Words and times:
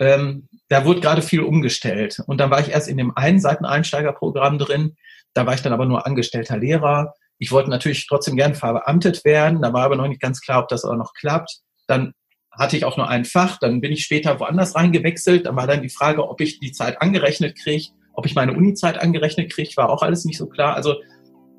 ähm, 0.00 0.48
da 0.68 0.84
wurde 0.84 1.00
gerade 1.00 1.22
viel 1.22 1.42
umgestellt. 1.42 2.20
Und 2.26 2.38
dann 2.38 2.50
war 2.50 2.60
ich 2.60 2.70
erst 2.70 2.88
in 2.88 2.96
dem 2.96 3.16
einen 3.16 3.40
Seiteneinsteigerprogramm 3.40 4.58
drin. 4.58 4.96
Da 5.34 5.46
war 5.46 5.54
ich 5.54 5.62
dann 5.62 5.72
aber 5.72 5.86
nur 5.86 6.06
angestellter 6.06 6.58
Lehrer. 6.58 7.14
Ich 7.38 7.52
wollte 7.52 7.70
natürlich 7.70 8.06
trotzdem 8.06 8.36
gern 8.36 8.54
verbeamtet 8.54 9.24
werden. 9.24 9.62
Da 9.62 9.72
war 9.72 9.84
aber 9.84 9.96
noch 9.96 10.08
nicht 10.08 10.20
ganz 10.20 10.40
klar, 10.40 10.62
ob 10.62 10.68
das 10.68 10.84
auch 10.84 10.96
noch 10.96 11.12
klappt. 11.14 11.58
Dann 11.86 12.12
hatte 12.50 12.76
ich 12.76 12.84
auch 12.84 12.96
nur 12.96 13.08
ein 13.08 13.24
Fach. 13.24 13.58
Dann 13.58 13.80
bin 13.80 13.92
ich 13.92 14.02
später 14.02 14.40
woanders 14.40 14.74
reingewechselt. 14.74 15.46
Dann 15.46 15.56
war 15.56 15.66
dann 15.66 15.82
die 15.82 15.90
Frage, 15.90 16.28
ob 16.28 16.40
ich 16.40 16.58
die 16.58 16.72
Zeit 16.72 17.00
angerechnet 17.02 17.58
kriege, 17.58 17.88
ob 18.16 18.26
ich 18.26 18.34
meine 18.34 18.52
Uni-Zeit 18.54 18.98
angerechnet 18.98 19.52
kriege, 19.52 19.76
war 19.76 19.90
auch 19.90 20.02
alles 20.02 20.24
nicht 20.24 20.38
so 20.38 20.46
klar. 20.46 20.74
Also 20.74 20.96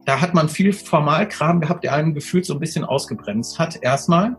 da 0.05 0.21
hat 0.21 0.33
man 0.33 0.49
viel 0.49 0.73
Formalkram 0.73 1.61
gehabt, 1.61 1.83
der 1.83 1.93
einem 1.93 2.13
gefühlt 2.13 2.45
so 2.45 2.53
ein 2.53 2.59
bisschen 2.59 2.83
ausgebremst 2.83 3.59
hat. 3.59 3.77
Erstmal. 3.81 4.37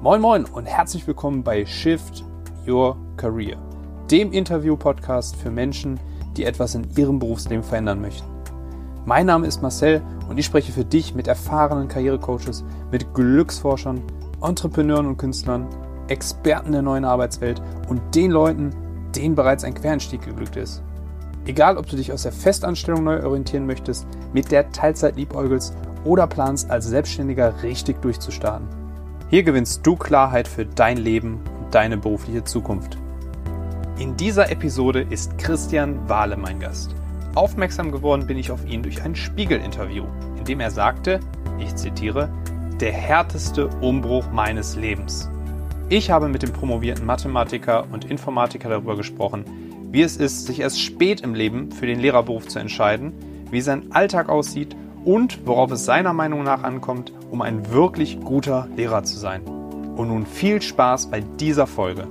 Moin 0.00 0.20
Moin 0.20 0.44
und 0.44 0.66
herzlich 0.66 1.04
willkommen 1.08 1.42
bei 1.42 1.66
Shift 1.66 2.24
Your 2.68 2.96
Career, 3.16 3.56
dem 4.08 4.30
Interview-Podcast 4.30 5.34
für 5.34 5.50
Menschen, 5.50 5.98
die 6.36 6.44
etwas 6.44 6.76
in 6.76 6.86
ihrem 6.96 7.18
Berufsleben 7.18 7.64
verändern 7.64 8.00
möchten. 8.00 8.28
Mein 9.06 9.26
Name 9.26 9.48
ist 9.48 9.60
Marcel 9.60 10.00
und 10.28 10.38
ich 10.38 10.46
spreche 10.46 10.70
für 10.70 10.84
dich 10.84 11.16
mit 11.16 11.26
erfahrenen 11.26 11.88
Karrierecoaches, 11.88 12.62
mit 12.92 13.12
Glücksforschern, 13.12 14.00
Entrepreneuren 14.40 15.08
und 15.08 15.16
Künstlern, 15.16 15.66
Experten 16.06 16.70
der 16.70 16.82
neuen 16.82 17.04
Arbeitswelt 17.04 17.60
und 17.88 18.00
den 18.14 18.30
Leuten, 18.30 18.70
denen 19.16 19.34
bereits 19.34 19.64
ein 19.64 19.74
Quereinstieg 19.74 20.24
geglückt 20.24 20.54
ist. 20.54 20.80
Egal, 21.44 21.76
ob 21.76 21.88
du 21.88 21.96
dich 21.96 22.12
aus 22.12 22.22
der 22.22 22.30
Festanstellung 22.30 23.02
neu 23.02 23.24
orientieren 23.24 23.66
möchtest, 23.66 24.06
mit 24.32 24.52
der 24.52 24.70
Teilzeit 24.70 25.16
liebäugelst 25.16 25.74
oder 26.04 26.28
planst, 26.28 26.70
als 26.70 26.86
Selbstständiger 26.86 27.64
richtig 27.64 28.00
durchzustarten. 28.00 28.68
Hier 29.30 29.42
gewinnst 29.42 29.86
du 29.86 29.94
Klarheit 29.94 30.48
für 30.48 30.64
dein 30.64 30.96
Leben 30.96 31.40
und 31.60 31.74
deine 31.74 31.98
berufliche 31.98 32.44
Zukunft. 32.44 32.96
In 33.98 34.16
dieser 34.16 34.50
Episode 34.50 35.02
ist 35.10 35.36
Christian 35.36 36.08
Wahle 36.08 36.38
mein 36.38 36.60
Gast. 36.60 36.94
Aufmerksam 37.34 37.92
geworden 37.92 38.26
bin 38.26 38.38
ich 38.38 38.50
auf 38.50 38.66
ihn 38.66 38.82
durch 38.82 39.02
ein 39.02 39.14
Spiegel-Interview, 39.14 40.04
in 40.38 40.44
dem 40.46 40.60
er 40.60 40.70
sagte, 40.70 41.20
ich 41.58 41.76
zitiere, 41.76 42.30
der 42.80 42.92
härteste 42.92 43.68
Umbruch 43.82 44.30
meines 44.32 44.76
Lebens. 44.76 45.28
Ich 45.90 46.10
habe 46.10 46.28
mit 46.28 46.42
dem 46.42 46.54
promovierten 46.54 47.04
Mathematiker 47.04 47.86
und 47.92 48.06
Informatiker 48.06 48.70
darüber 48.70 48.96
gesprochen, 48.96 49.44
wie 49.92 50.02
es 50.02 50.16
ist, 50.16 50.46
sich 50.46 50.60
erst 50.60 50.80
spät 50.80 51.20
im 51.20 51.34
Leben 51.34 51.70
für 51.70 51.86
den 51.86 52.00
Lehrerberuf 52.00 52.48
zu 52.48 52.60
entscheiden, 52.60 53.12
wie 53.50 53.60
sein 53.60 53.92
Alltag 53.92 54.30
aussieht 54.30 54.74
und 55.04 55.46
worauf 55.46 55.70
es 55.70 55.84
seiner 55.84 56.14
Meinung 56.14 56.44
nach 56.44 56.62
ankommt, 56.62 57.12
um 57.30 57.42
ein 57.42 57.70
wirklich 57.70 58.20
guter 58.20 58.68
Lehrer 58.76 59.04
zu 59.04 59.16
sein. 59.16 59.42
Und 59.46 60.08
nun 60.08 60.26
viel 60.26 60.62
Spaß 60.62 61.10
bei 61.10 61.20
dieser 61.20 61.66
Folge. 61.66 62.06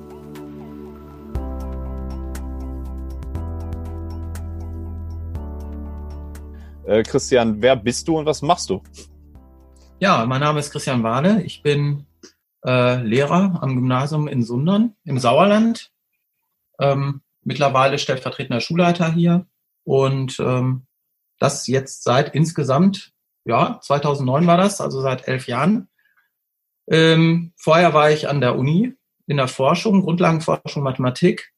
Äh, 6.86 7.04
Christian, 7.04 7.62
wer 7.62 7.76
bist 7.76 8.08
du 8.08 8.18
und 8.18 8.26
was 8.26 8.42
machst 8.42 8.70
du? 8.70 8.82
Ja, 10.00 10.26
mein 10.26 10.42
Name 10.42 10.60
ist 10.60 10.72
Christian 10.72 11.04
Wahle. 11.04 11.42
Ich 11.44 11.62
bin 11.62 12.06
äh, 12.66 13.02
Lehrer 13.02 13.60
am 13.62 13.76
Gymnasium 13.76 14.28
in 14.28 14.44
Sundern 14.44 14.96
im 15.04 15.20
Sauerland. 15.20 15.92
Ähm, 16.80 17.22
mittlerweile 17.42 17.98
stellvertretender 17.98 18.62
Schulleiter 18.62 19.12
hier 19.12 19.48
und 19.84 20.40
ähm, 20.40 20.86
das 21.40 21.68
jetzt 21.68 22.04
seit 22.04 22.36
insgesamt 22.36 23.14
ja, 23.48 23.80
2009 23.82 24.46
war 24.46 24.58
das, 24.58 24.82
also 24.82 25.02
seit 25.02 25.28
elf 25.28 25.48
Jahren. 25.48 25.88
Ähm, 26.90 27.54
vorher 27.58 27.94
war 27.94 28.12
ich 28.12 28.30
an 28.30 28.42
der 28.42 28.58
Uni 28.58 28.94
in 29.26 29.38
der 29.38 29.48
Forschung, 29.48 30.04
Grundlagenforschung, 30.04 30.84
Mathematik 30.84 31.52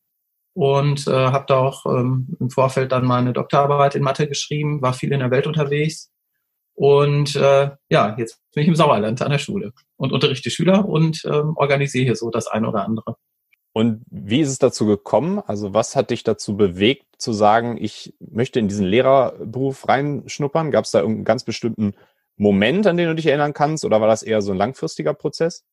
und 0.54 1.08
äh, 1.08 1.12
habe 1.12 1.46
da 1.48 1.58
auch 1.58 1.86
ähm, 1.86 2.36
im 2.40 2.50
Vorfeld 2.50 2.92
dann 2.92 3.06
meine 3.06 3.34
Doktorarbeit 3.34 3.96
in 3.96 4.04
Mathe 4.04 4.28
geschrieben, 4.28 4.82
war 4.82 4.94
viel 4.94 5.12
in 5.12 5.20
der 5.20 5.32
Welt 5.32 5.46
unterwegs 5.46 6.12
und 6.80 7.36
äh, 7.36 7.72
ja, 7.90 8.16
jetzt 8.18 8.42
bin 8.54 8.64
ich 8.64 8.70
im 8.70 8.76
Sauerland 8.76 9.22
an 9.22 9.32
der 9.32 9.38
Schule 9.38 9.74
und 9.98 10.14
unterrichte 10.14 10.50
Schüler 10.50 10.88
und 10.88 11.26
ähm, 11.26 11.58
organisiere 11.58 12.06
hier 12.06 12.16
so 12.16 12.30
das 12.30 12.48
eine 12.48 12.70
oder 12.70 12.86
andere. 12.86 13.18
Und 13.72 14.02
wie 14.10 14.42
ist 14.42 14.50
es 14.50 14.60
dazu 14.60 14.86
gekommen? 14.86 15.40
Also 15.46 15.74
was 15.74 15.96
hat 15.96 16.10
dich 16.10 16.24
dazu 16.24 16.58
bewegt, 16.58 17.06
zu 17.18 17.34
sagen, 17.34 17.78
ich 17.80 18.16
möchte 18.20 18.60
in 18.60 18.68
diesen 18.68 18.86
Lehrerberuf 18.86 19.88
reinschnuppern? 19.88 20.72
Gab 20.72 20.86
es 20.86 20.92
da 20.92 21.00
irgendeinen 21.00 21.26
ganz 21.26 21.44
bestimmten 21.44 21.94
Moment, 22.36 22.88
an 22.88 22.98
den 22.98 23.10
du 23.10 23.16
dich 23.16 23.28
erinnern 23.28 23.54
kannst, 23.54 23.86
oder 23.86 24.02
war 24.02 24.08
das 24.08 24.24
eher 24.24 24.42
so 24.42 24.52
ein 24.52 24.58
langfristiger 24.58 25.14
Prozess? 25.14 25.66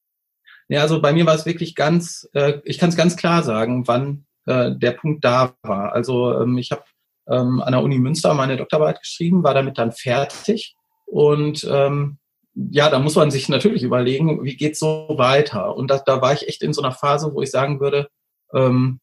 Ja, 0.68 0.82
also 0.82 1.00
bei 1.00 1.12
mir 1.12 1.24
war 1.26 1.34
es 1.34 1.46
wirklich 1.46 1.74
ganz, 1.74 2.28
äh, 2.34 2.60
ich 2.64 2.78
kann 2.78 2.88
es 2.88 2.96
ganz 2.96 3.16
klar 3.16 3.42
sagen, 3.44 3.86
wann 3.86 4.26
äh, 4.46 4.72
der 4.74 4.92
Punkt 4.92 5.24
da 5.24 5.54
war. 5.62 5.92
Also 5.92 6.38
ähm, 6.40 6.58
ich 6.58 6.72
habe 6.72 6.82
ähm, 7.28 7.60
an 7.60 7.72
der 7.72 7.82
Uni 7.82 7.98
Münster 7.98 8.34
meine 8.34 8.56
Doktorarbeit 8.56 9.00
geschrieben, 9.00 9.44
war 9.44 9.54
damit 9.54 9.78
dann 9.78 9.92
fertig 9.92 10.74
und 11.06 11.66
ähm, 11.70 12.18
ja, 12.56 12.88
da 12.88 12.98
muss 12.98 13.16
man 13.16 13.30
sich 13.30 13.48
natürlich 13.48 13.82
überlegen, 13.82 14.42
wie 14.42 14.56
geht's 14.56 14.78
so 14.78 15.14
weiter? 15.16 15.76
Und 15.76 15.90
da, 15.90 15.98
da 15.98 16.22
war 16.22 16.32
ich 16.32 16.48
echt 16.48 16.62
in 16.62 16.72
so 16.72 16.82
einer 16.82 16.92
Phase, 16.92 17.32
wo 17.34 17.42
ich 17.42 17.50
sagen 17.50 17.80
würde, 17.80 18.08
ähm, 18.54 19.00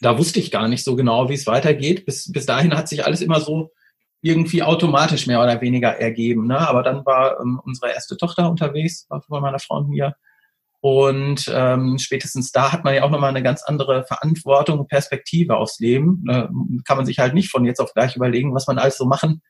da 0.00 0.16
wusste 0.16 0.38
ich 0.38 0.52
gar 0.52 0.68
nicht 0.68 0.84
so 0.84 0.94
genau, 0.94 1.28
wie 1.28 1.34
es 1.34 1.46
weitergeht. 1.46 2.06
Bis, 2.06 2.30
bis 2.30 2.46
dahin 2.46 2.76
hat 2.76 2.88
sich 2.88 3.04
alles 3.04 3.20
immer 3.20 3.40
so 3.40 3.72
irgendwie 4.20 4.62
automatisch 4.62 5.26
mehr 5.26 5.42
oder 5.42 5.60
weniger 5.60 5.98
ergeben. 5.98 6.46
Ne? 6.46 6.58
Aber 6.58 6.82
dann 6.82 7.04
war 7.04 7.40
ähm, 7.40 7.60
unsere 7.64 7.92
erste 7.92 8.16
Tochter 8.16 8.48
unterwegs, 8.48 9.06
war 9.08 9.20
von 9.20 9.42
meiner 9.42 9.58
Frau 9.58 9.78
und 9.78 9.88
mir. 9.88 10.14
Und 10.80 11.50
ähm, 11.52 11.98
spätestens 11.98 12.52
da 12.52 12.70
hat 12.70 12.84
man 12.84 12.94
ja 12.94 13.02
auch 13.02 13.10
nochmal 13.10 13.30
eine 13.30 13.42
ganz 13.42 13.62
andere 13.64 14.04
Verantwortung 14.04 14.78
und 14.80 14.88
Perspektive 14.88 15.56
aufs 15.56 15.80
Leben. 15.80 16.22
Ne? 16.24 16.48
Kann 16.84 16.96
man 16.96 17.06
sich 17.06 17.18
halt 17.18 17.34
nicht 17.34 17.50
von 17.50 17.64
jetzt 17.64 17.80
auf 17.80 17.92
gleich 17.92 18.14
überlegen, 18.14 18.54
was 18.54 18.66
man 18.66 18.78
alles 18.78 18.98
so 18.98 19.06
machen 19.06 19.42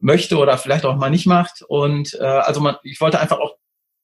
möchte 0.00 0.38
oder 0.38 0.58
vielleicht 0.58 0.84
auch 0.84 0.96
mal 0.96 1.10
nicht 1.10 1.26
macht. 1.26 1.62
Und 1.68 2.14
äh, 2.20 2.24
also 2.24 2.60
man, 2.60 2.76
ich 2.82 3.00
wollte 3.00 3.20
einfach 3.20 3.38
auch 3.38 3.56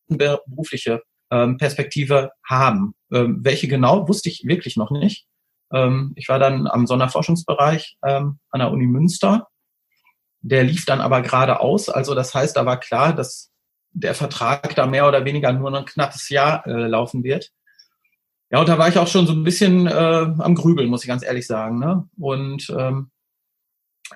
eine 0.08 0.38
berufliche 0.46 1.02
ähm, 1.30 1.56
Perspektive 1.56 2.30
haben. 2.44 2.94
Ähm, 3.12 3.38
welche 3.42 3.68
genau, 3.68 4.08
wusste 4.08 4.28
ich 4.28 4.44
wirklich 4.44 4.76
noch 4.76 4.90
nicht. 4.90 5.26
Ähm, 5.72 6.12
ich 6.16 6.28
war 6.28 6.38
dann 6.38 6.66
am 6.66 6.86
Sonderforschungsbereich 6.86 7.96
ähm, 8.06 8.38
an 8.50 8.60
der 8.60 8.70
Uni 8.70 8.86
Münster. 8.86 9.48
Der 10.40 10.62
lief 10.62 10.84
dann 10.84 11.00
aber 11.00 11.22
gerade 11.22 11.60
aus. 11.60 11.88
Also 11.88 12.14
das 12.14 12.34
heißt, 12.34 12.56
da 12.56 12.66
war 12.66 12.78
klar, 12.78 13.12
dass 13.12 13.50
der 13.90 14.14
Vertrag 14.14 14.74
da 14.76 14.86
mehr 14.86 15.08
oder 15.08 15.24
weniger 15.24 15.52
nur 15.52 15.74
ein 15.74 15.84
knappes 15.84 16.28
Jahr 16.28 16.66
äh, 16.66 16.86
laufen 16.86 17.24
wird. 17.24 17.50
Ja, 18.50 18.60
und 18.60 18.68
da 18.68 18.78
war 18.78 18.88
ich 18.88 18.98
auch 18.98 19.08
schon 19.08 19.26
so 19.26 19.32
ein 19.32 19.42
bisschen 19.42 19.86
äh, 19.86 19.90
am 20.38 20.54
Grübeln, 20.54 20.88
muss 20.88 21.02
ich 21.02 21.08
ganz 21.08 21.24
ehrlich 21.24 21.46
sagen. 21.46 21.80
Ne? 21.80 22.08
Und 22.16 22.72
ähm, 22.78 23.10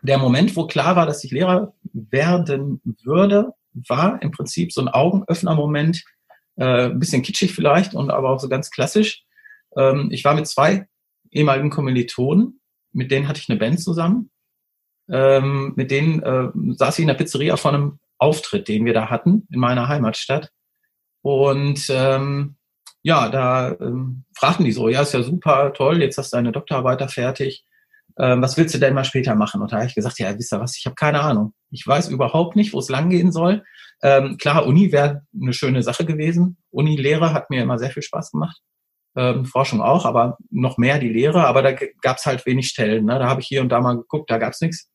der 0.02 0.18
Moment, 0.18 0.56
wo 0.56 0.66
klar 0.66 0.96
war, 0.96 1.06
dass 1.06 1.24
ich 1.24 1.30
Lehrer 1.30 1.72
werden 1.92 2.80
würde, 3.02 3.52
war 3.72 4.20
im 4.22 4.30
Prinzip 4.30 4.72
so 4.72 4.80
ein 4.80 4.88
Augenöffner-Moment, 4.88 6.04
äh, 6.56 6.86
ein 6.86 6.98
bisschen 6.98 7.22
kitschig 7.22 7.52
vielleicht 7.52 7.94
und 7.94 8.10
aber 8.10 8.30
auch 8.30 8.40
so 8.40 8.48
ganz 8.48 8.70
klassisch. 8.70 9.24
Ähm, 9.76 10.08
ich 10.10 10.24
war 10.24 10.34
mit 10.34 10.46
zwei 10.46 10.86
ehemaligen 11.30 11.70
Kommilitonen, 11.70 12.60
mit 12.92 13.10
denen 13.10 13.28
hatte 13.28 13.40
ich 13.40 13.48
eine 13.48 13.58
Band 13.58 13.80
zusammen. 13.80 14.30
Ähm, 15.08 15.72
mit 15.76 15.90
denen 15.90 16.22
äh, 16.22 16.48
saß 16.76 16.98
ich 16.98 17.02
in 17.02 17.08
der 17.08 17.14
Pizzeria 17.14 17.56
vor 17.56 17.72
einem 17.72 17.98
Auftritt, 18.18 18.68
den 18.68 18.84
wir 18.84 18.94
da 18.94 19.10
hatten 19.10 19.46
in 19.50 19.58
meiner 19.58 19.88
Heimatstadt. 19.88 20.50
Und 21.22 21.86
ähm, 21.90 22.56
ja, 23.02 23.28
da 23.28 23.72
ähm, 23.80 24.24
fragten 24.36 24.64
die 24.64 24.72
so, 24.72 24.88
ja, 24.88 25.02
ist 25.02 25.14
ja 25.14 25.22
super, 25.22 25.72
toll, 25.72 26.00
jetzt 26.00 26.18
hast 26.18 26.32
du 26.32 26.36
deine 26.36 26.52
Doktorarbeit 26.52 27.00
da 27.00 27.08
fertig 27.08 27.64
ähm, 28.18 28.42
was 28.42 28.56
willst 28.56 28.74
du 28.74 28.78
denn 28.78 28.94
mal 28.94 29.04
später 29.04 29.34
machen? 29.34 29.62
Und 29.62 29.72
da 29.72 29.76
habe 29.76 29.86
ich 29.86 29.94
gesagt, 29.94 30.18
ja, 30.18 30.36
wisst 30.36 30.52
ihr 30.52 30.60
was, 30.60 30.76
ich 30.76 30.86
habe 30.86 30.94
keine 30.94 31.20
Ahnung. 31.20 31.54
Ich 31.70 31.86
weiß 31.86 32.08
überhaupt 32.08 32.56
nicht, 32.56 32.72
wo 32.72 32.78
es 32.78 32.88
langgehen 32.88 33.32
soll. 33.32 33.62
Ähm, 34.02 34.36
klar, 34.38 34.66
Uni 34.66 34.92
wäre 34.92 35.22
eine 35.40 35.52
schöne 35.52 35.82
Sache 35.82 36.04
gewesen. 36.04 36.56
Uni-Lehre 36.70 37.32
hat 37.32 37.50
mir 37.50 37.62
immer 37.62 37.78
sehr 37.78 37.90
viel 37.90 38.02
Spaß 38.02 38.32
gemacht. 38.32 38.58
Ähm, 39.16 39.44
Forschung 39.44 39.82
auch, 39.82 40.06
aber 40.06 40.38
noch 40.50 40.78
mehr 40.78 40.98
die 40.98 41.08
Lehre. 41.08 41.46
Aber 41.46 41.62
da 41.62 41.72
gab 41.72 42.16
es 42.16 42.26
halt 42.26 42.46
wenig 42.46 42.68
Stellen. 42.68 43.04
Ne? 43.04 43.18
Da 43.18 43.28
habe 43.28 43.40
ich 43.40 43.46
hier 43.46 43.60
und 43.60 43.68
da 43.68 43.80
mal 43.80 43.96
geguckt, 43.96 44.30
da 44.30 44.38
gab 44.38 44.52
es 44.52 44.60
nichts. 44.60 44.90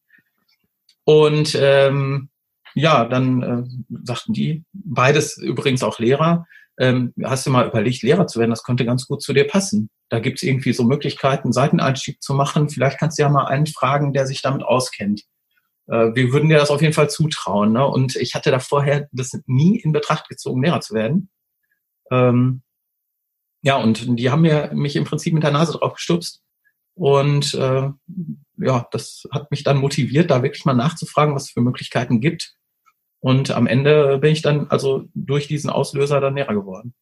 Und 1.03 1.55
ähm, 1.59 2.29
ja, 2.73 3.05
dann 3.05 3.41
äh, 3.41 3.63
sagten 4.03 4.33
die, 4.33 4.63
beides 4.73 5.37
übrigens 5.37 5.83
auch 5.83 5.99
Lehrer, 5.99 6.45
ähm, 6.77 7.13
hast 7.23 7.45
du 7.45 7.51
mal 7.51 7.67
überlegt, 7.67 8.03
Lehrer 8.03 8.27
zu 8.27 8.39
werden? 8.39 8.51
Das 8.51 8.63
könnte 8.63 8.85
ganz 8.85 9.07
gut 9.07 9.21
zu 9.21 9.33
dir 9.33 9.47
passen. 9.47 9.89
Da 10.09 10.19
gibt 10.19 10.37
es 10.39 10.43
irgendwie 10.43 10.73
so 10.73 10.83
Möglichkeiten, 10.83 11.53
Seiteneinstieg 11.53 12.21
zu 12.21 12.33
machen. 12.33 12.69
Vielleicht 12.69 12.99
kannst 12.99 13.17
du 13.17 13.23
ja 13.23 13.29
mal 13.29 13.45
einen 13.45 13.67
fragen, 13.67 14.13
der 14.13 14.27
sich 14.27 14.41
damit 14.41 14.63
auskennt. 14.63 15.23
Äh, 15.87 16.13
wir 16.13 16.31
würden 16.31 16.49
dir 16.49 16.57
das 16.57 16.71
auf 16.71 16.81
jeden 16.81 16.93
Fall 16.93 17.09
zutrauen. 17.09 17.71
Ne? 17.71 17.85
Und 17.85 18.15
ich 18.15 18.35
hatte 18.35 18.51
da 18.51 18.59
vorher 18.59 19.07
das 19.11 19.31
nie 19.45 19.79
in 19.79 19.93
Betracht 19.93 20.27
gezogen, 20.27 20.63
Lehrer 20.63 20.81
zu 20.81 20.93
werden. 20.93 21.29
Ähm, 22.11 22.61
ja, 23.61 23.77
und 23.77 24.19
die 24.19 24.29
haben 24.29 24.41
mir 24.41 24.71
mich 24.73 24.95
im 24.95 25.05
Prinzip 25.05 25.33
mit 25.33 25.43
der 25.43 25.51
Nase 25.51 25.73
drauf 25.73 25.93
gestupst. 25.93 26.43
Und 26.93 27.53
äh, 27.55 27.89
ja, 28.57 28.87
das 28.91 29.23
hat 29.31 29.51
mich 29.51 29.63
dann 29.63 29.77
motiviert, 29.77 30.29
da 30.29 30.43
wirklich 30.43 30.65
mal 30.65 30.73
nachzufragen, 30.73 31.35
was 31.35 31.45
es 31.45 31.51
für 31.51 31.61
Möglichkeiten 31.61 32.21
gibt. 32.21 32.55
Und 33.25 33.49
am 33.49 33.65
Ende 33.65 34.19
bin 34.19 34.33
ich 34.33 34.43
dann 34.43 34.67
also 34.69 35.05
durch 35.15 35.47
diesen 35.47 35.71
Auslöser 35.71 36.21
dann 36.21 36.35
Lehrer 36.35 36.53
geworden. 36.53 36.93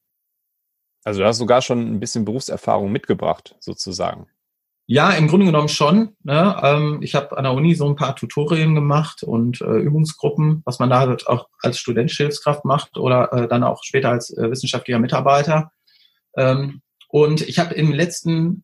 Also 1.04 1.20
du 1.20 1.28
hast 1.28 1.38
sogar 1.38 1.62
schon 1.62 1.82
ein 1.82 2.00
bisschen 2.00 2.24
Berufserfahrung 2.24 2.94
mitgebracht, 2.94 3.58
sozusagen. 3.60 4.28
Ja, 4.86 5.12
im 5.12 5.28
Grunde 5.28 5.48
genommen 5.48 5.68
schon. 5.68 6.16
Ne? 6.24 6.58
Ähm, 6.64 7.00
ich 7.02 7.14
habe 7.14 7.38
an 7.38 7.44
der 7.44 7.52
Uni 7.52 7.76
so 7.76 7.90
ein 7.90 7.98
paar 7.98 8.16
Tutorien 8.16 8.74
gemacht 8.74 9.24
und 9.24 9.60
äh, 9.60 9.66
Übungsgruppen, 9.66 10.62
was 10.64 10.80
man 10.80 10.90
da 10.90 11.02
halt 11.02 11.28
auch 11.28 11.50
als 11.60 11.78
studentische 11.78 12.24
Hilfskraft 12.24 12.64
macht 12.64 12.96
oder 12.96 13.34
äh, 13.34 13.48
dann 13.50 13.64
auch 13.64 13.84
später 13.84 14.12
als 14.12 14.30
äh, 14.30 14.50
wissenschaftlicher 14.50 15.00
Mitarbeiter. 15.00 15.74
Ähm, 16.38 16.84
und 17.10 17.42
ich 17.42 17.60
habe 17.60 17.76
im 17.76 17.92
letzten 17.92 18.64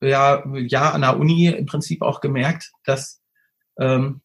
ja, 0.00 0.42
Jahr 0.54 0.94
an 0.94 1.02
der 1.02 1.18
Uni 1.18 1.48
im 1.48 1.66
Prinzip 1.66 2.00
auch 2.00 2.22
gemerkt, 2.22 2.70
dass 2.86 3.20
ähm, 3.78 4.22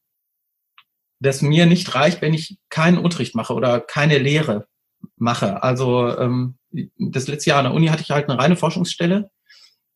das 1.23 1.41
mir 1.41 1.65
nicht 1.65 1.93
reicht, 1.95 2.21
wenn 2.21 2.33
ich 2.33 2.57
keinen 2.69 2.97
Unterricht 2.97 3.35
mache 3.35 3.53
oder 3.53 3.79
keine 3.79 4.17
Lehre 4.17 4.67
mache. 5.17 5.63
Also 5.63 6.15
ähm, 6.17 6.57
das 6.97 7.27
letzte 7.27 7.49
Jahr 7.49 7.59
an 7.59 7.65
der 7.65 7.73
Uni 7.73 7.87
hatte 7.87 8.03
ich 8.03 8.11
halt 8.11 8.29
eine 8.29 8.39
reine 8.39 8.55
Forschungsstelle 8.55 9.29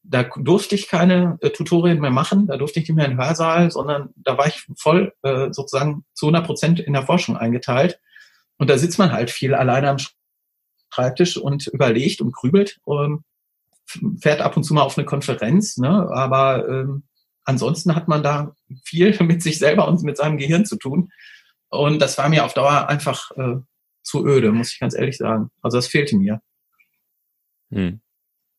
da 0.10 0.24
durfte 0.24 0.76
ich 0.76 0.88
keine 0.88 1.38
äh, 1.42 1.50
Tutorien 1.50 2.00
mehr 2.00 2.12
machen, 2.12 2.48
da 2.48 2.58
durfte 2.58 2.80
ich 2.80 2.88
nicht 2.88 2.96
mehr 2.96 3.06
in 3.06 3.12
den 3.12 3.20
Hörsaal, 3.20 3.72
sondern 3.72 4.10
da 4.16 4.38
war 4.38 4.48
ich 4.48 4.66
voll 4.78 5.14
äh, 5.22 5.52
sozusagen 5.52 6.06
zu 6.14 6.28
100 6.28 6.46
Prozent 6.46 6.80
in 6.80 6.94
der 6.94 7.06
Forschung 7.06 7.38
eingeteilt. 7.38 8.00
Und 8.58 8.70
da 8.70 8.78
sitzt 8.78 8.98
man 8.98 9.12
halt 9.12 9.30
viel 9.30 9.54
alleine 9.54 9.90
am 9.90 9.98
Schreibtisch 10.90 11.38
und 11.38 11.68
überlegt 11.68 12.22
und 12.22 12.34
grübelt 12.34 12.80
und 12.84 13.24
fährt 14.20 14.42
ab 14.42 14.58
und 14.58 14.64
zu 14.64 14.74
mal 14.74 14.82
auf 14.82 14.98
eine 14.98 15.06
Konferenz, 15.06 15.78
ne? 15.78 16.10
aber 16.12 16.68
ähm, 16.68 17.04
ansonsten 17.48 17.96
hat 17.96 18.08
man 18.08 18.22
da 18.22 18.56
viel 18.84 19.18
mit 19.24 19.42
sich 19.42 19.58
selber 19.58 19.88
und 19.88 20.04
mit 20.04 20.18
seinem 20.18 20.38
Gehirn 20.38 20.66
zu 20.66 20.78
tun. 20.78 21.12
Und 21.70 22.00
das 22.00 22.18
war 22.18 22.30
mir 22.30 22.46
auf 22.46 22.54
Dauer 22.54 22.88
einfach 22.88 23.32
äh, 23.32 23.56
zu 24.04 24.26
öde, 24.26 24.52
muss 24.52 24.74
ich 24.74 24.80
ganz 24.80 24.94
ehrlich 24.96 25.18
sagen. 25.18 25.50
Also 25.62 25.78
das 25.78 25.88
fehlte 25.88 26.16
mir. 26.16 26.42
Hm. 27.72 28.00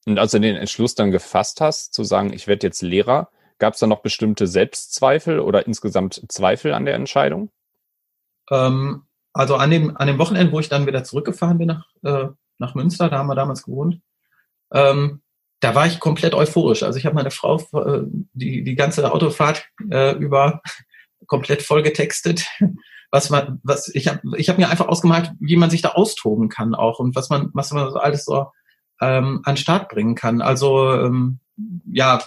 Und 0.06 0.18
als 0.18 0.32
du 0.32 0.40
den 0.40 0.56
Entschluss 0.56 0.94
dann 0.94 1.10
gefasst 1.10 1.60
hast, 1.60 1.94
zu 1.94 2.04
sagen, 2.04 2.32
ich 2.32 2.46
werde 2.46 2.66
jetzt 2.66 2.82
Lehrer, 2.82 3.30
gab 3.58 3.74
es 3.74 3.80
da 3.80 3.86
noch 3.86 4.00
bestimmte 4.00 4.46
Selbstzweifel 4.46 5.40
oder 5.40 5.66
insgesamt 5.66 6.22
Zweifel 6.28 6.72
an 6.72 6.84
der 6.84 6.94
Entscheidung? 6.94 7.50
Ähm, 8.50 9.04
also 9.32 9.56
an 9.56 9.70
dem, 9.70 9.96
an 9.96 10.06
dem 10.06 10.18
Wochenende, 10.18 10.52
wo 10.52 10.60
ich 10.60 10.68
dann 10.68 10.86
wieder 10.86 11.04
zurückgefahren 11.04 11.58
bin 11.58 11.68
nach, 11.68 11.86
äh, 12.02 12.28
nach 12.58 12.74
Münster, 12.74 13.08
da 13.08 13.18
haben 13.18 13.26
wir 13.26 13.34
damals 13.34 13.62
gewohnt, 13.62 14.00
ähm, 14.72 15.22
da 15.60 15.74
war 15.74 15.86
ich 15.86 16.00
komplett 16.00 16.34
euphorisch. 16.34 16.82
Also 16.82 16.98
ich 16.98 17.06
habe 17.06 17.14
meine 17.14 17.30
Frau 17.30 17.58
äh, 17.74 18.02
die, 18.32 18.62
die 18.62 18.74
ganze 18.74 19.10
Autofahrt 19.12 19.68
äh, 19.90 20.16
über 20.16 20.60
komplett 21.26 21.62
voll 21.62 21.82
getextet. 21.82 22.46
Was 23.10 23.30
man, 23.30 23.58
was 23.62 23.88
ich 23.94 24.06
habe, 24.06 24.20
ich 24.36 24.50
habe 24.50 24.60
mir 24.60 24.68
einfach 24.68 24.86
ausgemalt, 24.86 25.32
wie 25.40 25.56
man 25.56 25.70
sich 25.70 25.80
da 25.80 25.92
austoben 25.92 26.50
kann 26.50 26.74
auch 26.74 26.98
und 26.98 27.16
was 27.16 27.30
man, 27.30 27.48
was 27.54 27.72
man 27.72 27.88
alles 27.96 28.26
so 28.26 28.48
ähm, 29.00 29.40
an 29.44 29.56
Start 29.56 29.88
bringen 29.88 30.14
kann. 30.14 30.42
Also 30.42 30.92
ähm, 30.92 31.40
ja, 31.90 32.22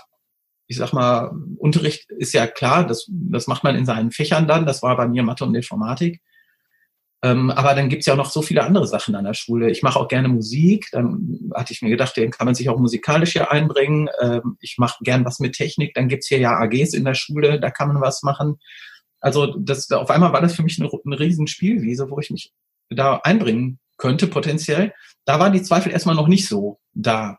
ich 0.66 0.78
sag 0.78 0.92
mal, 0.94 1.32
Unterricht 1.58 2.10
ist 2.10 2.34
ja 2.34 2.48
klar, 2.48 2.84
das, 2.88 3.06
das 3.10 3.46
macht 3.46 3.64
man 3.64 3.76
in 3.76 3.86
seinen 3.86 4.10
Fächern 4.12 4.48
dann. 4.48 4.66
Das 4.66 4.82
war 4.82 4.98
bei 4.98 5.08
mir 5.08 5.22
Mathe 5.22 5.46
und 5.46 5.54
Informatik. 5.54 6.20
Ähm, 7.24 7.52
aber 7.52 7.76
dann 7.76 7.90
gibt's 7.90 8.08
ja 8.08 8.14
auch 8.14 8.18
noch 8.18 8.32
so 8.32 8.42
viele 8.42 8.64
andere 8.64 8.88
Sachen 8.88 9.16
an 9.16 9.26
der 9.26 9.36
Schule. 9.36 9.70
Ich 9.70 9.84
mache 9.84 10.00
auch 10.00 10.08
gerne 10.08 10.28
Musik. 10.28 10.88
Dann 10.92 11.52
hatte 11.54 11.72
ich 11.72 11.82
mir 11.82 11.90
gedacht, 11.90 12.18
den 12.18 12.32
kann 12.32 12.46
man 12.46 12.56
sich 12.56 12.68
auch 12.70 12.80
musikalisch 12.80 13.34
hier 13.34 13.52
einbringen. 13.52 14.10
Ähm, 14.20 14.58
ich 14.60 14.78
mache 14.80 15.04
gern 15.04 15.24
was 15.24 15.40
mit 15.40 15.54
Technik. 15.54 15.94
Dann 15.94 16.08
gibt's 16.08 16.28
hier 16.28 16.40
ja 16.40 16.58
AGs 16.58 16.94
in 16.94 17.06
der 17.06 17.14
Schule, 17.14 17.60
da 17.60 17.70
kann 17.70 17.90
man 17.90 18.02
was 18.02 18.24
machen. 18.24 18.58
Also 19.20 19.56
das, 19.56 19.92
auf 19.92 20.10
einmal 20.10 20.34
war 20.34 20.42
das 20.42 20.56
für 20.56 20.64
mich 20.64 20.80
eine, 20.80 20.90
eine 21.06 21.20
riesen 21.20 21.46
wo 21.46 22.20
ich 22.20 22.32
mich 22.32 22.52
da 22.90 23.18
einbringen 23.18 23.80
könnte 23.98 24.26
potenziell. 24.26 24.94
Da 25.26 25.40
waren 25.40 25.54
die 25.54 25.62
Zweifel 25.62 25.92
erstmal 25.92 26.16
noch 26.16 26.28
nicht 26.28 26.48
so 26.48 26.80
da. 26.94 27.38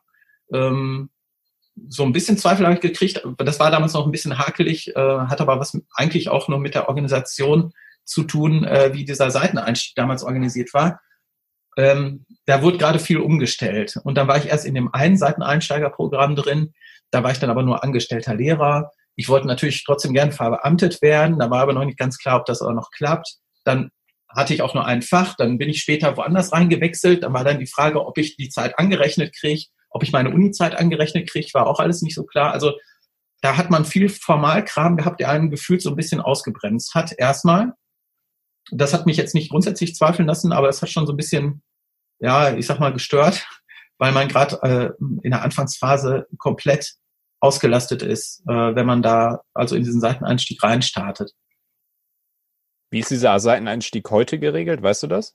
Ähm, 0.53 1.11
so 1.89 2.05
ein 2.05 2.13
bisschen 2.13 2.39
Zweifel 2.39 2.65
habe 2.65 2.77
ich 2.77 2.81
gekriegt. 2.81 3.27
Das 3.39 3.59
war 3.59 3.71
damals 3.73 3.95
noch 3.95 4.07
ein 4.07 4.13
bisschen 4.13 4.39
hakelig, 4.39 4.95
äh, 4.95 5.01
hat 5.01 5.41
aber 5.41 5.59
was 5.59 5.77
eigentlich 5.95 6.29
auch 6.29 6.47
nur 6.47 6.61
mit 6.61 6.75
der 6.75 6.89
Organisation 6.89 7.73
zu 8.05 8.25
tun, 8.25 8.65
äh, 8.65 8.91
wie 8.93 9.05
dieser 9.05 9.31
Seiteneinstieg 9.31 9.95
damals 9.95 10.23
organisiert 10.23 10.75
war. 10.75 11.01
Ähm, 11.77 12.27
da 12.47 12.63
wurde 12.63 12.79
gerade 12.79 12.99
viel 12.99 13.19
umgestellt. 13.19 13.99
Und 14.05 14.17
dann 14.17 14.29
war 14.29 14.37
ich 14.37 14.47
erst 14.47 14.67
in 14.67 14.75
dem 14.75 14.93
einen 14.93 15.17
Seiteneinsteigerprogramm 15.17 16.37
drin. 16.37 16.73
Da 17.11 17.23
war 17.23 17.31
ich 17.31 17.39
dann 17.39 17.51
aber 17.51 17.63
nur 17.63 17.83
angestellter 17.83 18.35
Lehrer. 18.35 18.91
Ich 19.17 19.29
wollte 19.29 19.47
natürlich 19.47 19.85
trotzdem 19.85 20.13
gern 20.13 20.33
verbeamtet 20.33 21.01
werden. 21.03 21.39
Da 21.39 21.51
war 21.51 21.61
aber 21.61 21.73
noch 21.73 21.85
nicht 21.85 21.99
ganz 21.99 22.19
klar, 22.19 22.41
ob 22.41 22.47
das 22.47 22.61
auch 22.63 22.73
noch 22.73 22.91
klappt. 22.91 23.37
Dann 23.65 23.91
hatte 24.35 24.55
ich 24.55 24.63
auch 24.63 24.75
nur 24.75 24.87
ein 24.87 25.03
Fach, 25.03 25.35
dann 25.37 25.59
bin 25.59 25.69
ich 25.69 25.81
später 25.81 26.17
woanders 26.17 26.53
reingewechselt, 26.53 27.23
dann 27.23 27.33
war 27.33 27.45
dann 27.45 27.59
die 27.59 27.67
Frage, 27.67 28.05
ob 28.05 28.19
ich 28.19 28.37
die 28.37 28.49
Zeit 28.49 28.79
angerechnet 28.79 29.35
kriege, 29.39 29.65
ob 29.91 30.03
ich 30.03 30.13
meine 30.13 30.31
Uni-Zeit 30.31 30.75
angerechnet 30.75 31.29
kriege, 31.29 31.49
war 31.53 31.67
auch 31.67 31.81
alles 31.81 32.03
nicht 32.03 32.15
so 32.15 32.25
klar. 32.25 32.53
Also 32.53 32.73
da 33.43 33.57
hat 33.57 33.71
man 33.71 33.85
viel 33.85 34.09
Formalkram 34.09 34.97
gehabt, 34.97 35.21
der 35.21 35.29
einen 35.29 35.51
gefühlt 35.51 35.83
so 35.83 35.91
ein 35.91 35.97
bisschen 35.97 36.21
ausgebremst 36.21 36.95
hat. 36.95 37.13
Erstmal, 37.17 37.73
das 38.71 38.95
hat 38.95 39.07
mich 39.07 39.17
jetzt 39.17 39.35
nicht 39.35 39.51
grundsätzlich 39.51 39.95
zweifeln 39.95 40.29
lassen, 40.29 40.53
aber 40.53 40.69
es 40.69 40.83
hat 40.83 40.91
schon 40.91 41.07
so 41.07 41.13
ein 41.13 41.17
bisschen, 41.17 41.63
ja, 42.21 42.55
ich 42.55 42.67
sag 42.67 42.79
mal, 42.81 42.93
gestört, 42.93 43.47
weil 43.99 44.13
man 44.13 44.29
gerade 44.29 44.59
äh, 44.63 45.05
in 45.23 45.31
der 45.31 45.43
Anfangsphase 45.43 46.27
komplett 46.39 46.95
ausgelastet 47.41 48.03
ist, 48.03 48.43
äh, 48.49 48.75
wenn 48.75 48.87
man 48.87 49.03
da 49.03 49.43
also 49.53 49.75
in 49.75 49.83
diesen 49.83 50.01
Seiteneinstieg 50.01 50.63
reinstartet. 50.63 51.33
Wie 52.91 53.01
ist 53.01 53.11
dieser 53.11 53.39
Seiteneinstieg 53.41 54.09
heute 54.11 54.39
geregelt? 54.39 54.83
Weißt 54.83 55.03
du 55.03 55.07
das? 55.09 55.35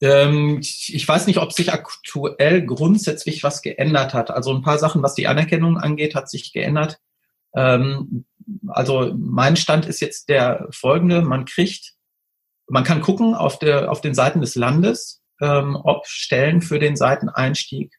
Ähm, 0.00 0.60
ich 0.60 1.06
weiß 1.06 1.26
nicht, 1.26 1.38
ob 1.38 1.52
sich 1.52 1.72
aktuell 1.72 2.64
grundsätzlich 2.64 3.42
was 3.42 3.60
geändert 3.60 4.14
hat. 4.14 4.30
Also 4.30 4.54
ein 4.54 4.62
paar 4.62 4.78
Sachen, 4.78 5.02
was 5.02 5.14
die 5.14 5.26
Anerkennung 5.26 5.76
angeht, 5.76 6.14
hat 6.14 6.30
sich 6.30 6.52
geändert. 6.52 6.98
Ähm, 7.54 8.24
also 8.68 9.12
mein 9.16 9.56
Stand 9.56 9.86
ist 9.86 10.00
jetzt 10.00 10.28
der 10.28 10.68
folgende. 10.70 11.20
Man 11.22 11.44
kriegt, 11.44 11.94
man 12.70 12.84
kann 12.84 13.00
gucken 13.00 13.34
auf, 13.34 13.58
der, 13.58 13.90
auf 13.90 14.00
den 14.00 14.14
Seiten 14.14 14.40
des 14.40 14.54
Landes, 14.54 15.22
ähm, 15.40 15.76
ob 15.82 16.06
Stellen 16.06 16.62
für 16.62 16.78
den 16.78 16.96
Seiteneinstieg 16.96 17.92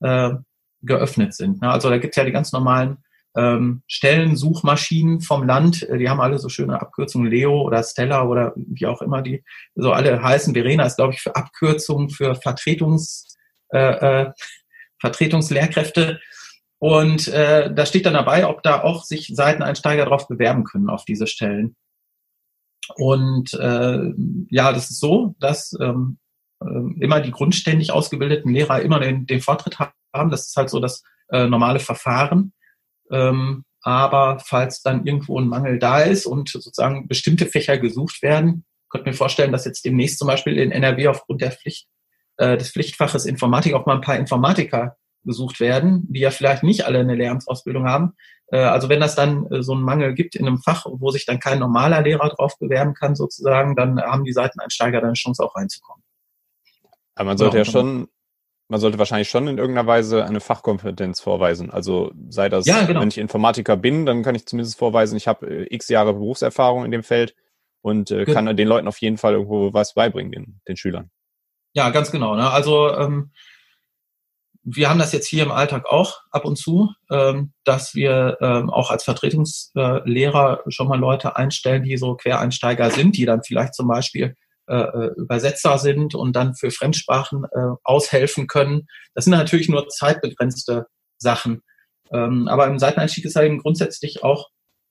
äh, 0.00 0.32
geöffnet 0.82 1.34
sind. 1.34 1.62
Also 1.62 1.88
da 1.88 1.98
gibt 1.98 2.12
es 2.12 2.16
ja 2.16 2.24
die 2.24 2.32
ganz 2.32 2.52
normalen 2.52 2.98
ähm, 3.36 3.82
Stellensuchmaschinen 3.86 5.20
vom 5.20 5.46
Land, 5.46 5.82
äh, 5.82 5.98
die 5.98 6.08
haben 6.08 6.20
alle 6.20 6.38
so 6.38 6.48
schöne 6.48 6.80
Abkürzungen, 6.80 7.30
Leo 7.30 7.62
oder 7.62 7.82
Stella 7.82 8.24
oder 8.24 8.52
wie 8.56 8.86
auch 8.86 9.02
immer 9.02 9.22
die 9.22 9.44
so 9.74 9.92
alle 9.92 10.22
heißen. 10.22 10.54
Verena 10.54 10.84
ist, 10.84 10.96
glaube 10.96 11.12
ich, 11.12 11.20
für 11.20 11.36
Abkürzungen 11.36 12.10
für 12.10 12.34
Vertretungs, 12.34 13.36
äh, 13.72 13.78
äh, 13.78 14.32
Vertretungslehrkräfte. 15.00 16.20
Und 16.78 17.28
äh, 17.28 17.72
da 17.72 17.86
steht 17.86 18.06
dann 18.06 18.14
dabei, 18.14 18.46
ob 18.46 18.62
da 18.62 18.82
auch 18.82 19.04
sich 19.04 19.30
Seiteneinsteiger 19.34 20.06
drauf 20.06 20.28
bewerben 20.28 20.64
können 20.64 20.88
auf 20.88 21.04
diese 21.04 21.26
Stellen. 21.26 21.76
Und 22.94 23.54
äh, 23.54 23.98
ja, 24.50 24.72
das 24.72 24.90
ist 24.90 25.00
so, 25.00 25.34
dass 25.38 25.76
ähm, 25.80 26.18
äh, 26.60 26.66
immer 27.00 27.20
die 27.20 27.30
grundständig 27.30 27.92
ausgebildeten 27.92 28.52
Lehrer 28.52 28.80
immer 28.82 29.00
den, 29.00 29.26
den 29.26 29.40
Vortritt 29.40 29.78
haben. 29.78 30.30
Das 30.30 30.46
ist 30.46 30.56
halt 30.56 30.70
so 30.70 30.80
das 30.80 31.02
äh, 31.30 31.46
normale 31.46 31.80
Verfahren. 31.80 32.52
Ähm, 33.10 33.64
aber 33.82 34.40
falls 34.40 34.82
dann 34.82 35.06
irgendwo 35.06 35.38
ein 35.38 35.48
Mangel 35.48 35.78
da 35.78 36.00
ist 36.00 36.26
und 36.26 36.48
sozusagen 36.48 37.06
bestimmte 37.06 37.46
Fächer 37.46 37.78
gesucht 37.78 38.22
werden, 38.22 38.64
könnte 38.90 39.08
mir 39.08 39.14
vorstellen, 39.14 39.52
dass 39.52 39.64
jetzt 39.64 39.84
demnächst 39.84 40.18
zum 40.18 40.26
Beispiel 40.26 40.58
in 40.58 40.72
NRW 40.72 41.08
aufgrund 41.08 41.40
der 41.40 41.52
Pflicht, 41.52 41.86
äh, 42.38 42.56
des 42.56 42.70
Pflichtfaches 42.70 43.26
Informatik 43.26 43.74
auch 43.74 43.86
mal 43.86 43.94
ein 43.94 44.00
paar 44.00 44.16
Informatiker 44.16 44.96
gesucht 45.24 45.60
werden, 45.60 46.06
die 46.08 46.20
ja 46.20 46.30
vielleicht 46.30 46.62
nicht 46.62 46.84
alle 46.84 47.00
eine 47.00 47.14
Lehramtsausbildung 47.14 47.86
haben. 47.86 48.14
Äh, 48.48 48.58
also 48.58 48.88
wenn 48.88 49.00
das 49.00 49.14
dann 49.14 49.50
äh, 49.50 49.62
so 49.62 49.72
einen 49.72 49.82
Mangel 49.82 50.14
gibt 50.14 50.36
in 50.36 50.46
einem 50.46 50.58
Fach, 50.58 50.86
wo 50.88 51.10
sich 51.10 51.26
dann 51.26 51.40
kein 51.40 51.58
normaler 51.58 52.02
Lehrer 52.02 52.28
drauf 52.30 52.58
bewerben 52.58 52.94
kann 52.94 53.14
sozusagen, 53.14 53.76
dann 53.76 54.00
haben 54.00 54.24
die 54.24 54.32
Seiteneinsteiger 54.32 55.00
dann 55.00 55.08
eine 55.08 55.14
Chance 55.14 55.42
auch 55.42 55.54
reinzukommen. 55.56 56.02
Aber 57.14 57.26
man 57.28 57.38
sollte 57.38 57.56
ja, 57.58 57.64
ja 57.64 57.70
schon 57.70 58.08
man 58.68 58.80
sollte 58.80 58.98
wahrscheinlich 58.98 59.28
schon 59.28 59.46
in 59.46 59.58
irgendeiner 59.58 59.86
Weise 59.86 60.24
eine 60.24 60.40
Fachkompetenz 60.40 61.20
vorweisen. 61.20 61.70
Also 61.70 62.12
sei 62.28 62.48
das, 62.48 62.66
ja, 62.66 62.84
genau. 62.84 63.00
wenn 63.00 63.08
ich 63.08 63.18
Informatiker 63.18 63.76
bin, 63.76 64.06
dann 64.06 64.22
kann 64.22 64.34
ich 64.34 64.46
zumindest 64.46 64.78
vorweisen, 64.78 65.16
ich 65.16 65.28
habe 65.28 65.46
äh, 65.46 65.74
x 65.74 65.88
Jahre 65.88 66.14
Berufserfahrung 66.14 66.84
in 66.84 66.90
dem 66.90 67.02
Feld 67.02 67.34
und 67.82 68.10
äh, 68.10 68.24
kann 68.24 68.54
den 68.56 68.68
Leuten 68.68 68.88
auf 68.88 69.00
jeden 69.00 69.18
Fall 69.18 69.34
irgendwo 69.34 69.72
was 69.72 69.94
beibringen, 69.94 70.32
den, 70.32 70.60
den 70.66 70.76
Schülern. 70.76 71.10
Ja, 71.74 71.90
ganz 71.90 72.10
genau. 72.10 72.34
Ne? 72.34 72.50
Also 72.50 72.92
ähm, 72.96 73.30
wir 74.68 74.90
haben 74.90 74.98
das 74.98 75.12
jetzt 75.12 75.28
hier 75.28 75.44
im 75.44 75.52
Alltag 75.52 75.86
auch 75.86 76.22
ab 76.32 76.44
und 76.44 76.56
zu, 76.56 76.92
ähm, 77.08 77.52
dass 77.62 77.94
wir 77.94 78.36
ähm, 78.40 78.68
auch 78.68 78.90
als 78.90 79.04
Vertretungslehrer 79.04 80.64
schon 80.68 80.88
mal 80.88 80.98
Leute 80.98 81.36
einstellen, 81.36 81.84
die 81.84 81.96
so 81.96 82.16
Quereinsteiger 82.16 82.90
sind, 82.90 83.16
die 83.16 83.26
dann 83.26 83.44
vielleicht 83.44 83.74
zum 83.74 83.86
Beispiel 83.86 84.34
äh, 84.68 84.74
äh, 84.74 85.12
Übersetzer 85.16 85.78
sind 85.78 86.16
und 86.16 86.34
dann 86.34 86.56
für 86.56 86.72
Fremdsprachen 86.72 87.44
äh, 87.44 87.76
aushelfen 87.84 88.48
können. 88.48 88.88
Das 89.14 89.24
sind 89.24 89.30
natürlich 89.30 89.68
nur 89.68 89.88
zeitbegrenzte 89.88 90.86
Sachen. 91.18 91.62
Ähm, 92.10 92.48
aber 92.48 92.66
im 92.66 92.80
Seiteneinstieg 92.80 93.24
ist 93.24 93.36
halt 93.36 93.46
eben 93.46 93.62
grundsätzlich 93.62 94.24
auch 94.24 94.48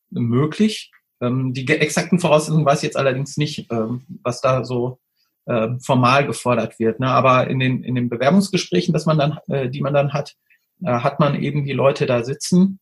möglich. 0.10 0.92
Die 1.22 1.68
exakten 1.70 2.20
Voraussetzungen 2.20 2.66
weiß 2.66 2.80
ich 2.80 2.88
jetzt 2.88 2.98
allerdings 2.98 3.38
nicht, 3.38 3.70
was 4.22 4.42
da 4.42 4.66
so 4.66 5.00
äh, 5.46 5.70
formal 5.84 6.26
gefordert 6.26 6.80
wird. 6.80 7.00
Ne? 7.00 7.08
Aber 7.08 7.48
in 7.48 7.60
den, 7.60 7.84
in 7.84 7.96
den 7.96 8.10
Bewerbungsgesprächen, 8.10 8.94
dass 8.94 9.06
man 9.06 9.18
dann, 9.18 9.40
äh, 9.48 9.70
die 9.70 9.82
man 9.82 9.94
dann 9.94 10.14
hat, 10.14 10.36
äh, 10.84 10.92
hat 10.92 11.20
man 11.20 11.42
eben 11.42 11.66
die 11.66 11.74
Leute 11.74 12.06
da 12.06 12.24
sitzen 12.24 12.80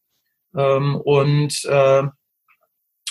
ähm, 0.56 0.96
und 0.96 1.66
äh, 1.66 2.04